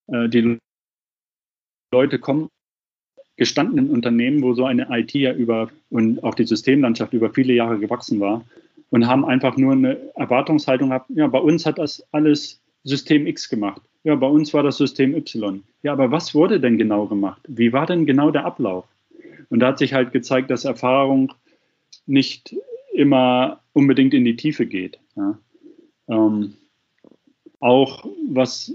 [0.08, 0.58] äh, die
[1.92, 2.48] Leute kommen
[3.36, 7.78] gestandenen Unternehmen, wo so eine IT ja über und auch die Systemlandschaft über viele Jahre
[7.78, 8.44] gewachsen war
[8.90, 13.48] und haben einfach nur eine Erwartungshaltung gehabt, ja, bei uns hat das alles System X
[13.48, 13.82] gemacht.
[14.04, 15.62] Ja, bei uns war das System Y.
[15.82, 17.42] Ja, aber was wurde denn genau gemacht?
[17.48, 18.86] Wie war denn genau der Ablauf?
[19.50, 21.32] Und da hat sich halt gezeigt, dass Erfahrung
[22.06, 22.54] nicht
[22.96, 24.98] immer unbedingt in die Tiefe geht.
[25.16, 25.38] Ja.
[26.08, 26.54] Ähm,
[27.60, 28.72] auch was,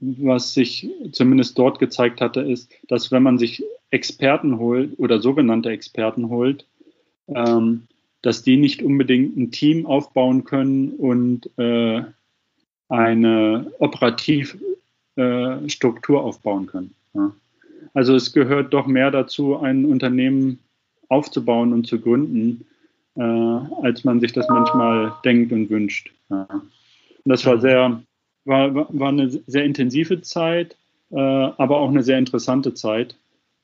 [0.00, 5.70] was sich zumindest dort gezeigt hatte, ist, dass wenn man sich Experten holt oder sogenannte
[5.70, 6.66] Experten holt,
[7.28, 7.82] ähm,
[8.22, 12.02] dass die nicht unbedingt ein Team aufbauen können und äh,
[12.88, 16.94] eine Operativstruktur äh, aufbauen können.
[17.14, 17.32] Ja.
[17.92, 20.58] Also es gehört doch mehr dazu, ein Unternehmen
[21.08, 22.66] aufzubauen und zu gründen,
[23.16, 26.12] äh, als man sich das manchmal denkt und wünscht.
[26.30, 26.46] Ja.
[26.50, 26.64] Und
[27.24, 28.02] das war sehr,
[28.44, 30.76] war, war eine sehr intensive Zeit,
[31.10, 33.16] äh, aber auch eine sehr interessante Zeit.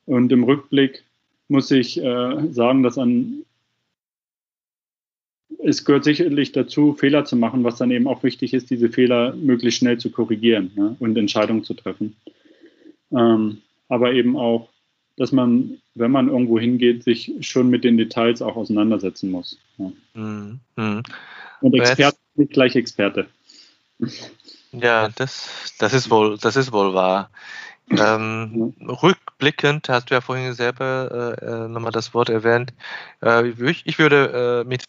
[0.05, 1.03] Und im Rückblick
[1.47, 3.43] muss ich äh, sagen, dass an
[5.63, 9.35] es gehört sicherlich dazu, Fehler zu machen, was dann eben auch wichtig ist, diese Fehler
[9.35, 12.15] möglichst schnell zu korrigieren ne, und Entscheidungen zu treffen.
[13.11, 14.69] Ähm, aber eben auch,
[15.21, 19.55] dass man, wenn man irgendwo hingeht, sich schon mit den Details auch auseinandersetzen muss.
[19.77, 19.91] Ja.
[20.15, 20.59] Mhm.
[20.75, 21.03] mhm.
[21.61, 23.27] Und Experte nicht gleich Experte.
[24.71, 27.29] Ja, das, das, ist, wohl, das ist wohl wahr.
[27.91, 32.73] Ähm, rückblickend hast du ja vorhin selber äh, äh nochmal das Wort erwähnt.
[33.21, 34.85] Äh, ich, ich, würde äh, mit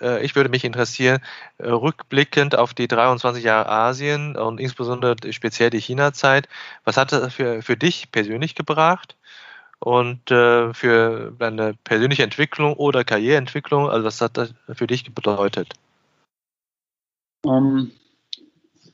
[0.00, 1.20] äh, ich würde mich interessieren,
[1.58, 6.48] äh, rückblickend auf die 23 Jahre Asien und insbesondere speziell die China-Zeit,
[6.82, 9.16] was hat das für, für dich persönlich gebracht?
[9.80, 15.72] Und äh, für deine persönliche Entwicklung oder Karriereentwicklung, also was hat das für dich bedeutet?
[17.42, 17.90] Um, ähm,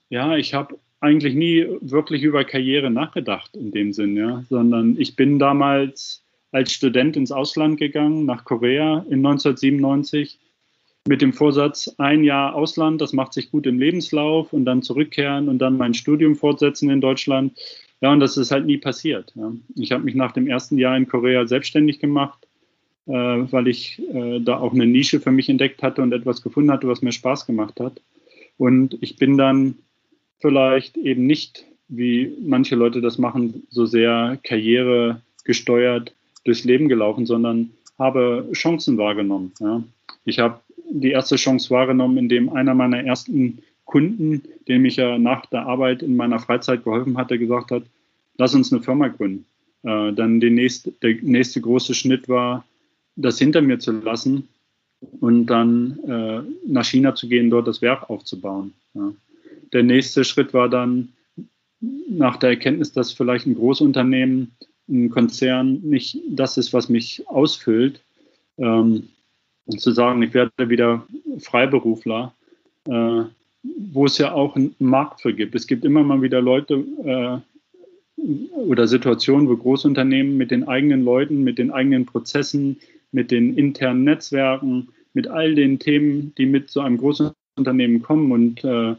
[0.08, 5.16] ja, ich habe eigentlich nie wirklich über Karriere nachgedacht in dem Sinn, ja, sondern ich
[5.16, 6.22] bin damals
[6.52, 10.38] als Student ins Ausland gegangen, nach Korea in 1997
[11.08, 15.48] mit dem Vorsatz, ein Jahr Ausland, das macht sich gut im Lebenslauf und dann zurückkehren
[15.48, 17.56] und dann mein Studium fortsetzen in Deutschland.
[18.00, 19.32] Ja, und das ist halt nie passiert.
[19.34, 19.52] Ja.
[19.74, 22.46] Ich habe mich nach dem ersten Jahr in Korea selbstständig gemacht,
[23.06, 26.70] äh, weil ich äh, da auch eine Nische für mich entdeckt hatte und etwas gefunden
[26.70, 28.00] hatte, was mir Spaß gemacht hat.
[28.58, 29.76] Und ich bin dann
[30.40, 36.12] vielleicht eben nicht, wie manche Leute das machen, so sehr karrieregesteuert
[36.44, 39.52] durchs Leben gelaufen, sondern habe Chancen wahrgenommen.
[39.60, 39.82] Ja.
[40.24, 45.46] Ich habe die erste Chance wahrgenommen, indem einer meiner ersten Kunden, dem ich ja nach
[45.46, 47.84] der Arbeit in meiner Freizeit geholfen hatte, gesagt hat,
[48.36, 49.46] lass uns eine Firma gründen.
[49.84, 52.64] Äh, dann nächste, der nächste große Schnitt war,
[53.14, 54.48] das hinter mir zu lassen
[55.20, 58.74] und dann äh, nach China zu gehen, dort das Werk aufzubauen.
[58.94, 59.12] Ja.
[59.72, 61.12] Der nächste Schritt war dann
[62.08, 64.52] nach der Erkenntnis, dass vielleicht ein Großunternehmen,
[64.88, 68.00] ein Konzern nicht das ist, was mich ausfüllt,
[68.58, 69.08] ähm,
[69.76, 71.06] zu sagen, ich werde wieder
[71.38, 72.32] Freiberufler,
[72.86, 73.24] äh,
[73.92, 75.54] wo es ja auch einen Markt für gibt.
[75.54, 77.38] Es gibt immer mal wieder Leute äh,
[78.56, 82.78] oder Situationen, wo Großunternehmen mit den eigenen Leuten, mit den eigenen Prozessen,
[83.12, 88.32] mit den internen Netzwerken, mit all den Themen, die mit so einem großen Unternehmen kommen
[88.32, 88.90] und äh,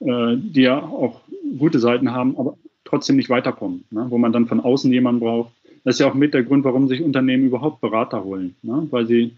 [0.00, 1.20] äh die ja auch
[1.58, 4.06] gute Seiten haben, aber trotzdem nicht weiterkommen, ne?
[4.08, 5.52] wo man dann von außen jemanden braucht.
[5.84, 8.86] Das ist ja auch mit der Grund, warum sich Unternehmen überhaupt Berater holen, ne?
[8.90, 9.32] weil sie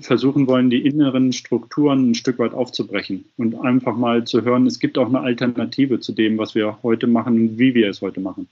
[0.00, 4.78] versuchen wollen, die inneren Strukturen ein Stück weit aufzubrechen und einfach mal zu hören, es
[4.78, 8.20] gibt auch eine Alternative zu dem, was wir heute machen und wie wir es heute
[8.20, 8.48] machen.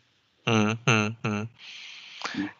[0.46, 1.46] Mhm, mh.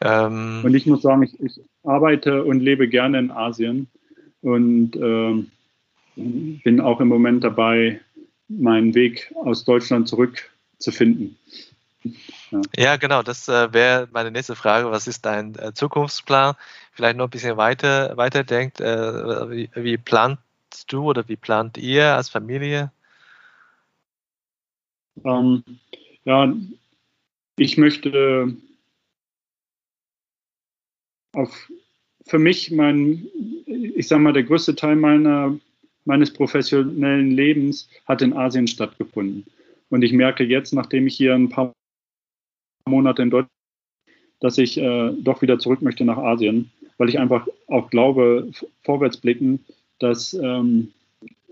[0.01, 0.61] Ähm.
[0.65, 3.89] Und ich muss sagen, ich, ich, arbeite und lebe gerne in Asien
[4.43, 5.45] und äh,
[6.17, 8.01] bin auch im Moment dabei,
[8.49, 11.37] meinen Weg aus Deutschland zurückzufinden.
[12.03, 14.91] Ja, ja genau, das äh, wäre meine nächste Frage.
[14.91, 16.55] Was ist dein äh, Zukunftsplan?
[16.93, 20.41] Vielleicht noch ein bisschen weiter, weiter denkt, äh, wie, wie planst
[20.89, 22.91] du oder wie plant ihr als Familie?
[25.25, 25.63] Ähm,
[26.25, 26.53] ja,
[27.57, 28.57] ich möchte
[31.33, 31.71] auf,
[32.27, 33.27] für mich mein,
[33.67, 35.59] ich sage mal, der größte Teil meiner,
[36.05, 39.45] meines professionellen Lebens hat in Asien stattgefunden.
[39.91, 41.73] Und ich merke jetzt, nachdem ich hier ein paar
[42.87, 43.51] Monate in Deutschland
[44.41, 48.51] dass ich äh, doch wieder zurück möchte nach Asien, weil ich einfach auch glaube,
[48.83, 49.61] vorwärts blicken,
[49.99, 50.89] dass ähm,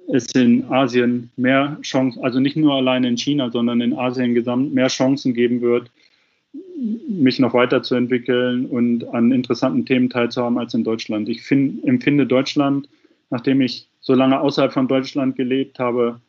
[0.08, 4.72] es in Asien mehr Chancen, also nicht nur alleine in China, sondern in Asien gesamt
[4.72, 5.90] mehr Chancen geben wird,
[7.08, 11.28] mich noch weiterzuentwickeln und an interessanten Themen teilzuhaben als in Deutschland.
[11.28, 12.88] Ich find, empfinde Deutschland,
[13.28, 16.20] nachdem ich so lange außerhalb von Deutschland gelebt habe,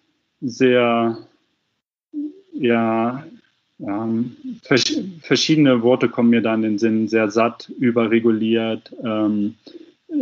[0.41, 1.17] sehr,
[2.53, 3.23] ja,
[3.79, 4.09] ja
[4.61, 8.93] vers verschiedene Worte kommen mir da in den Sinn, sehr satt, überreguliert.
[9.03, 9.55] Ähm,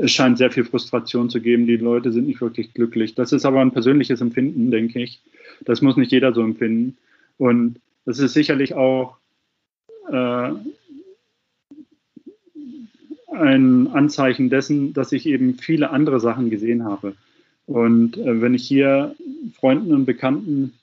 [0.02, 1.66] es scheint sehr viel Frustration zu geben.
[1.66, 3.16] Die Leute sind nicht wirklich glücklich.
[3.16, 5.22] Das ist aber ein persönliches Empfinden, denke ich.
[5.66, 6.98] Das muss nicht jeder so empfinden.
[7.38, 9.18] Und das ist sicherlich auch
[10.12, 10.52] äh,
[13.34, 17.16] ein Anzeichen dessen, dass ich eben viele andere Sachen gesehen habe.
[17.66, 19.16] Und äh, wenn ich hier
[19.54, 20.74] Freunden und Bekannten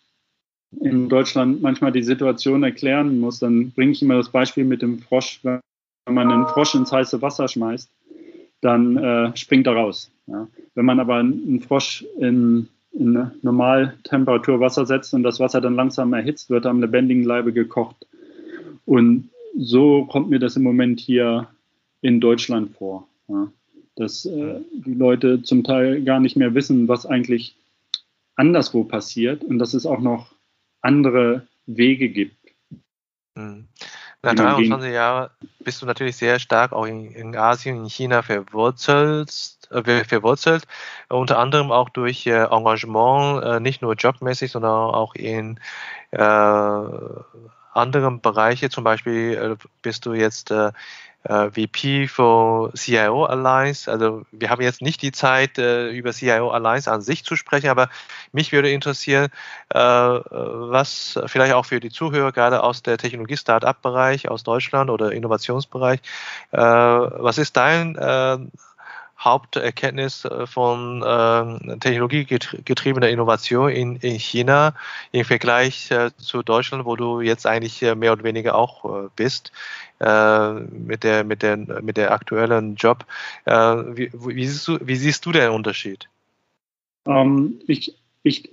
[0.80, 4.98] in Deutschland manchmal die Situation erklären muss, dann bringe ich immer das Beispiel mit dem
[4.98, 5.40] Frosch.
[5.42, 5.60] Wenn
[6.06, 7.90] man einen Frosch ins heiße Wasser schmeißt,
[8.60, 10.10] dann äh, springt er raus.
[10.26, 10.48] Ja.
[10.74, 16.12] Wenn man aber einen Frosch in, in Normaltemperatur Wasser setzt und das Wasser dann langsam
[16.12, 18.06] erhitzt, wird er am lebendigen Leibe gekocht.
[18.86, 21.48] Und so kommt mir das im Moment hier
[22.00, 23.06] in Deutschland vor.
[23.28, 23.48] Ja.
[23.96, 27.56] Dass äh, die Leute zum Teil gar nicht mehr wissen, was eigentlich
[28.36, 30.34] anderswo passiert und dass es auch noch
[30.84, 32.36] andere Wege gibt.
[33.36, 33.68] Hm.
[34.22, 35.30] Nach 23 Jahren
[35.60, 40.66] bist du natürlich sehr stark auch in, in Asien, in China verwurzelt, äh, verwurzelt,
[41.10, 45.60] unter anderem auch durch äh, Engagement, äh, nicht nur jobmäßig, sondern auch in
[46.12, 46.18] äh,
[47.74, 48.70] anderen Bereichen.
[48.70, 50.50] Zum Beispiel äh, bist du jetzt
[51.26, 53.90] VP für CIO Alliance.
[53.90, 57.68] Also wir haben jetzt nicht die Zeit, äh, über CIO Alliance an sich zu sprechen,
[57.68, 57.88] aber
[58.32, 59.28] mich würde interessieren,
[59.70, 66.00] äh, was vielleicht auch für die Zuhörer, gerade aus der Technologie-Startup-Bereich, aus Deutschland oder Innovationsbereich,
[66.50, 67.96] was ist dein
[69.24, 74.74] Haupterkenntnis äh, von äh, technologiegetriebener Innovation in, in, China
[75.12, 79.08] im Vergleich äh, zu Deutschland, wo du jetzt eigentlich äh, mehr oder weniger auch äh,
[79.16, 79.52] bist
[80.00, 83.06] äh, mit, der, mit, der, mit der aktuellen Job.
[83.46, 86.08] Wie, wie, siehst du, wie siehst du den Unterschied?
[87.06, 87.94] Ähm, ich
[88.24, 88.48] ich,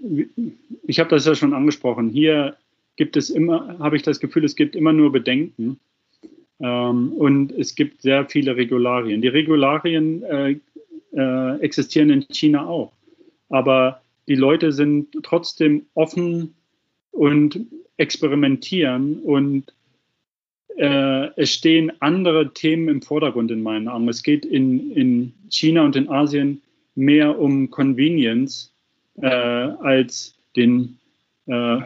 [0.84, 2.09] ich habe das ja schon angesprochen.
[2.09, 2.57] Hier
[2.97, 5.80] gibt es immer, habe ich das Gefühl, es gibt immer nur Bedenken
[6.62, 9.22] ähm, und es gibt sehr viele Regularien.
[9.22, 10.55] Die Regularien äh,
[11.14, 12.93] äh, existieren in China auch.
[13.49, 16.53] Aber die Leute sind trotzdem offen
[17.12, 17.59] und
[17.97, 19.74] experimentieren und
[20.78, 24.07] äh, es stehen andere Themen im Vordergrund in meinen Augen.
[24.07, 26.62] Es geht in, in China und in Asien
[26.95, 28.72] mehr um Convenience
[29.22, 30.97] äh, als den
[31.47, 31.78] äh,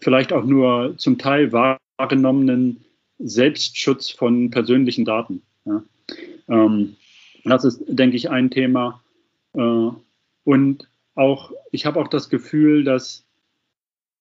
[0.00, 2.84] vielleicht auch nur zum Teil wahrgenommenen
[3.22, 5.42] Selbstschutz von persönlichen Daten.
[5.64, 5.82] Ja.
[6.48, 6.96] Ähm,
[7.44, 9.02] das ist, denke ich, ein Thema.
[9.54, 9.90] Äh,
[10.44, 13.24] und auch, ich habe auch das Gefühl, dass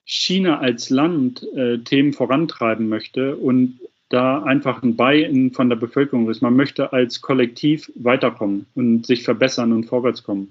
[0.06, 3.80] China als Land äh, Themen vorantreiben möchte und
[4.10, 6.41] da einfach ein Buy-in von der Bevölkerung ist.
[6.41, 10.50] Man möchte als Kollektiv weiterkommen und sich verbessern und vorwärtskommen.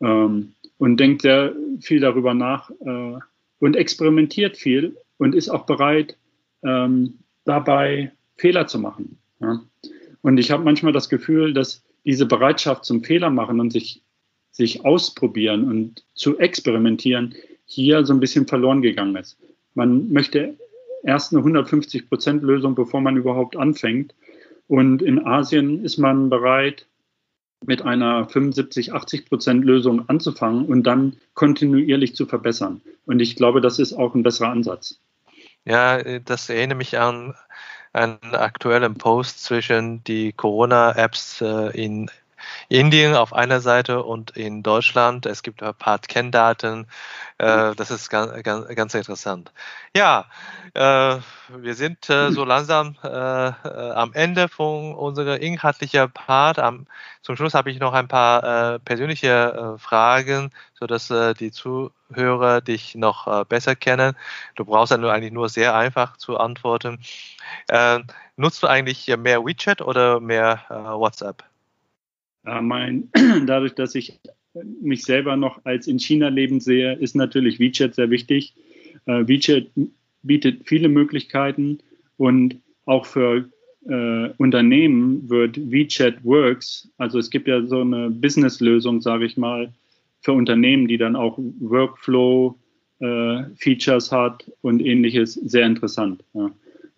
[0.00, 3.18] Ähm, und denkt sehr viel darüber nach äh,
[3.60, 6.16] und experimentiert viel und ist auch bereit,
[6.64, 9.18] ähm, dabei Fehler zu machen.
[9.40, 9.62] Ja.
[10.22, 14.02] Und ich habe manchmal das Gefühl, dass diese Bereitschaft zum Fehler machen und sich,
[14.50, 17.34] sich ausprobieren und zu experimentieren
[17.66, 19.38] hier so ein bisschen verloren gegangen ist.
[19.74, 20.56] Man möchte
[21.02, 24.14] erst eine 150 Prozent Lösung, bevor man überhaupt anfängt.
[24.68, 26.86] Und in Asien ist man bereit,
[27.64, 32.80] mit einer 75, 80 Prozent Lösung anzufangen und dann kontinuierlich zu verbessern.
[33.06, 35.00] Und ich glaube, das ist auch ein besserer Ansatz.
[35.64, 37.34] Ja, äh, das erinnert mich an
[37.92, 42.10] einen aktuellen Post zwischen die Corona-Apps äh, in
[42.68, 45.26] Indien auf einer Seite und in Deutschland.
[45.26, 46.86] Es gibt ein paar Kenndaten.
[47.38, 49.52] Äh, das ist ganz, ganz, ganz interessant.
[49.96, 50.26] Ja,
[50.74, 51.16] äh,
[51.48, 56.58] wir sind äh, so langsam am Ende von unserer inhaltlichen Part.
[56.58, 56.86] Am,
[57.22, 63.76] zum Schluss habe ich noch ein paar persönliche Fragen, sodass die Zuhörer dich noch besser
[63.76, 64.16] kennen.
[64.56, 67.00] Du brauchst ja nur eigentlich nur sehr einfach zu antworten.
[68.36, 71.44] nutzt du eigentlich mehr WeChat oder mehr WhatsApp?
[72.44, 73.08] Ja, mein,
[73.46, 74.18] dadurch, dass ich
[74.80, 78.54] mich selber noch als in China lebend sehe, ist natürlich WeChat sehr wichtig.
[79.06, 79.68] Äh, WeChat
[80.22, 81.78] bietet viele Möglichkeiten
[82.16, 83.48] und auch für
[83.88, 89.72] äh, Unternehmen wird WeChat Works, also es gibt ja so eine Business-Lösung, sage ich mal,
[90.20, 96.22] für Unternehmen, die dann auch Workflow-Features äh, hat und ähnliches, sehr interessant.
[96.34, 96.52] Ja.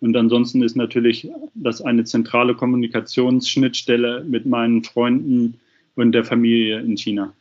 [0.05, 5.59] Und ansonsten ist natürlich das eine zentrale Kommunikationsschnittstelle mit meinen Freunden
[5.95, 7.33] und der Familie in China.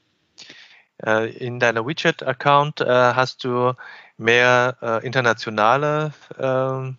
[1.05, 3.75] Äh, in deiner WeChat-Account äh, hast du
[4.17, 6.97] mehr äh, internationale ähm,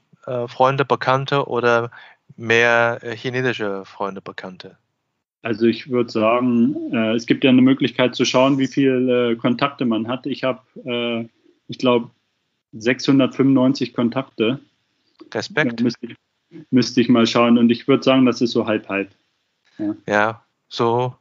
[0.47, 1.89] Freunde, Bekannte oder
[2.36, 4.78] mehr chinesische Freunde, Bekannte?
[5.41, 10.07] Also ich würde sagen, es gibt ja eine Möglichkeit zu schauen, wie viele Kontakte man
[10.07, 10.26] hat.
[10.26, 11.30] Ich habe,
[11.68, 12.09] ich glaube,
[12.74, 14.59] 695 Kontakte.
[15.36, 15.81] Respekt.
[15.81, 16.15] Müsste ich,
[16.71, 19.11] müsste ich mal schauen und ich würde sagen, das ist so halb halb.
[19.77, 21.15] Ja, ja so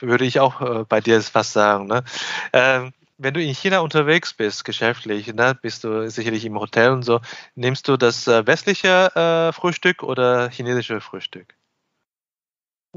[0.00, 1.86] würde ich auch äh, bei dir fast sagen.
[1.86, 2.04] Ne?
[2.52, 7.02] Ähm, wenn du in China unterwegs bist, geschäftlich, ne, bist du sicherlich im Hotel und
[7.02, 7.20] so,
[7.54, 11.54] nimmst du das äh, westliche äh, Frühstück oder chinesische Frühstück?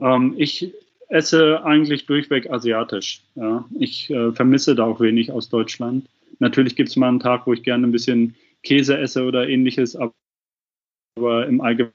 [0.01, 0.73] Ähm, ich
[1.07, 3.23] esse eigentlich durchweg asiatisch.
[3.35, 3.65] Ja.
[3.79, 6.07] Ich äh, vermisse da auch wenig aus Deutschland.
[6.39, 9.95] Natürlich gibt es mal einen Tag, wo ich gerne ein bisschen Käse esse oder ähnliches,
[9.95, 10.13] aber
[11.15, 11.93] im Allgemeinen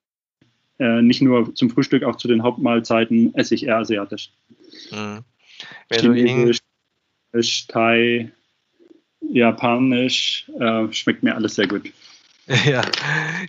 [0.78, 4.30] äh, nicht nur zum Frühstück, auch zu den Hauptmahlzeiten esse ich eher asiatisch.
[4.90, 5.24] Mhm.
[5.90, 6.62] Chinesisch,
[7.68, 8.32] Thai,
[9.20, 11.90] Japanisch, äh, schmeckt mir alles sehr gut.
[12.66, 12.82] Ja,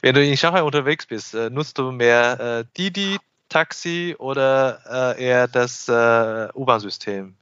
[0.02, 3.18] wenn du in Shanghai unterwegs bist, äh, nutzt du mehr äh, Didi,
[3.50, 7.36] Taxi oder äh, eher das äh, U-Bahn-System?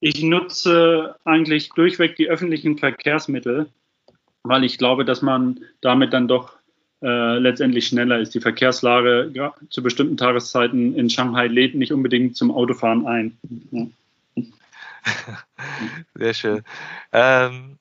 [0.00, 3.70] Ich nutze eigentlich durchweg die öffentlichen Verkehrsmittel,
[4.42, 6.57] weil ich glaube, dass man damit dann doch
[7.02, 8.34] äh, letztendlich schneller ist.
[8.34, 13.38] Die Verkehrslage ja, zu bestimmten Tageszeiten in Shanghai lädt nicht unbedingt zum Autofahren ein.
[13.70, 13.86] Ja.
[16.14, 16.62] Sehr schön.
[17.12, 17.78] Ähm,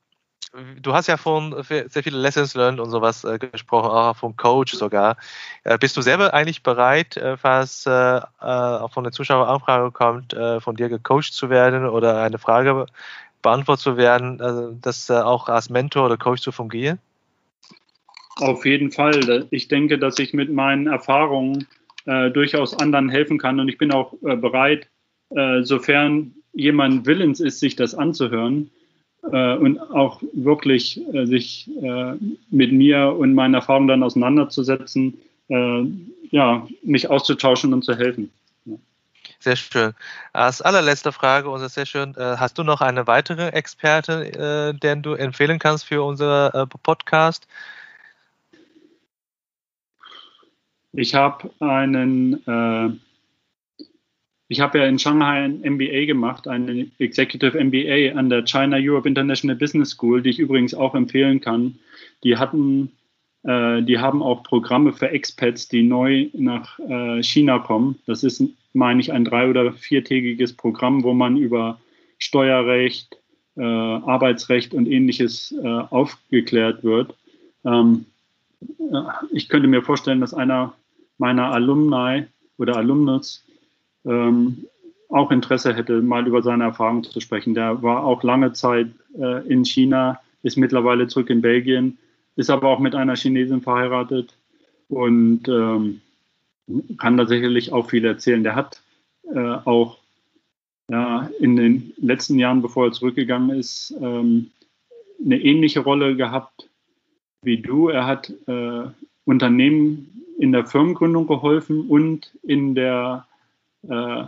[0.82, 4.74] du hast ja von sehr viele Lessons learned und sowas äh, gesprochen, auch vom Coach
[4.74, 5.18] sogar.
[5.64, 10.76] Äh, bist du selber eigentlich bereit, äh, falls äh, auch von der Zuschaueranfrage kommt, von
[10.76, 12.86] dir gecoacht zu werden oder eine Frage
[13.42, 17.00] beantwortet zu werden, das auch als Mentor oder Coach zu fungieren?
[18.40, 19.48] Auf jeden Fall.
[19.52, 21.68] Ich denke, dass ich mit meinen Erfahrungen
[22.06, 24.88] äh, durchaus anderen helfen kann und ich bin auch äh, bereit,
[25.30, 28.72] äh, sofern jemand willens ist, sich das anzuhören
[29.32, 32.14] äh, und auch wirklich äh, sich äh,
[32.50, 35.20] mit mir und meinen Erfahrungen dann auseinanderzusetzen,
[35.50, 38.30] ja, mich auszutauschen und zu helfen.
[39.40, 39.94] Sehr schön.
[40.34, 45.58] Als allerletzte Frage, und sehr schön, hast du noch eine weitere Experte, den du empfehlen
[45.58, 47.48] kannst für unser Podcast?
[50.94, 52.90] Ich habe einen, äh,
[54.48, 59.08] ich habe ja in Shanghai ein MBA gemacht, einen Executive MBA an der China Europe
[59.08, 61.80] International Business School, die ich übrigens auch empfehlen kann.
[62.24, 62.92] Die hatten,
[63.44, 68.00] äh, die haben auch Programme für Expats, die neu nach äh, China kommen.
[68.06, 68.42] Das ist,
[68.74, 71.80] meine ich, ein drei- oder viertägiges Programm, wo man über
[72.18, 73.18] Steuerrecht,
[73.58, 77.16] äh, Arbeitsrecht und ähnliches äh, aufgeklärt wird.
[77.66, 78.06] Ähm,
[79.32, 80.74] ich könnte mir vorstellen, dass einer
[81.18, 82.26] meiner Alumni
[82.58, 83.46] oder Alumnus
[84.06, 84.66] ähm,
[85.10, 87.54] auch Interesse hätte, mal über seine Erfahrungen zu sprechen.
[87.54, 88.88] Der war auch lange Zeit
[89.18, 91.98] äh, in China, ist mittlerweile zurück in Belgien,
[92.36, 94.38] ist aber auch mit einer Chinesin verheiratet
[94.90, 96.02] und ähm,
[96.98, 98.44] kann da sicherlich auch viel erzählen.
[98.44, 98.82] Der hat
[99.34, 99.98] äh, auch
[100.90, 104.52] ja, in den letzten Jahren, bevor er zurückgegangen ist, ähm,
[105.24, 106.67] eine ähnliche Rolle gehabt
[107.48, 107.90] wie du.
[107.90, 108.84] Er hat äh,
[109.26, 113.26] Unternehmen in der Firmengründung geholfen und in der
[113.90, 114.24] äh,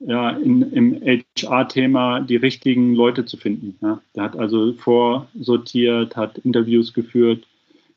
[0.00, 3.78] ja, in, im HR-Thema die richtigen Leute zu finden.
[3.80, 4.00] Ja.
[4.14, 7.46] Der hat also vorsortiert, hat Interviews geführt.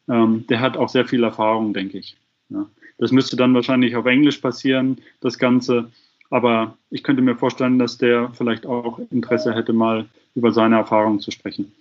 [0.07, 2.15] Ähm, der hat auch sehr viel Erfahrung, denke ich.
[2.49, 2.69] Ja.
[2.99, 5.91] Das müsste dann wahrscheinlich auf Englisch passieren, das Ganze.
[6.29, 10.05] Aber ich könnte mir vorstellen, dass der vielleicht auch Interesse hätte, mal
[10.35, 11.71] über seine Erfahrungen zu sprechen.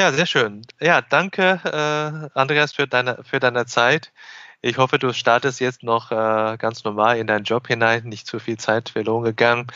[0.00, 0.62] Ja, sehr schön.
[0.80, 4.12] Ja, danke, äh, Andreas, für deine, für deine Zeit.
[4.62, 8.38] Ich hoffe, du startest jetzt noch äh, ganz normal in deinen Job hinein, nicht zu
[8.38, 9.66] viel Zeit verloren gegangen.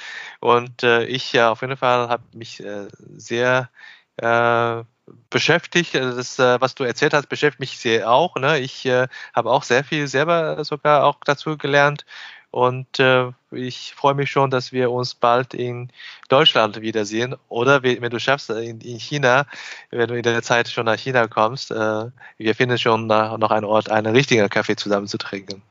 [0.41, 3.69] Und äh, ich ja auf jeden Fall habe mich äh, sehr
[4.17, 4.83] äh,
[5.29, 5.95] beschäftigt.
[5.95, 8.37] Also das, äh, was du erzählt hast, beschäftigt mich sehr auch.
[8.37, 8.61] Ne?
[8.61, 12.07] Ich äh, habe auch sehr viel selber sogar auch dazu gelernt
[12.55, 15.91] und äh, ich freue mich schon, dass wir uns bald in
[16.29, 17.35] Deutschland wiedersehen.
[17.49, 19.47] Oder wenn du schaffst, in, in China,
[19.91, 22.05] wenn du in der Zeit schon nach China kommst, äh,
[22.39, 25.63] wir finden schon noch einen Ort, einen richtigen Kaffee zusammen zu trinken.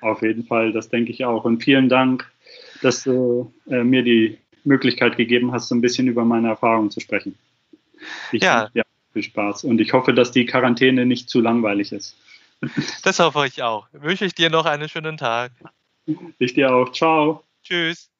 [0.00, 1.44] Auf jeden Fall, das denke ich auch.
[1.44, 2.28] Und vielen Dank,
[2.82, 6.98] dass du äh, mir die Möglichkeit gegeben hast, so ein bisschen über meine Erfahrungen zu
[6.98, 7.38] sprechen.
[8.32, 8.68] Ich ja.
[8.74, 8.82] ja.
[9.12, 9.62] Viel Spaß.
[9.62, 12.16] Und ich hoffe, dass die Quarantäne nicht zu langweilig ist.
[13.04, 13.86] Das hoffe ich auch.
[13.92, 15.52] Wünsche ich dir noch einen schönen Tag.
[16.38, 16.90] Ich dir auch.
[16.92, 17.44] Ciao.
[17.62, 18.10] Tschüss.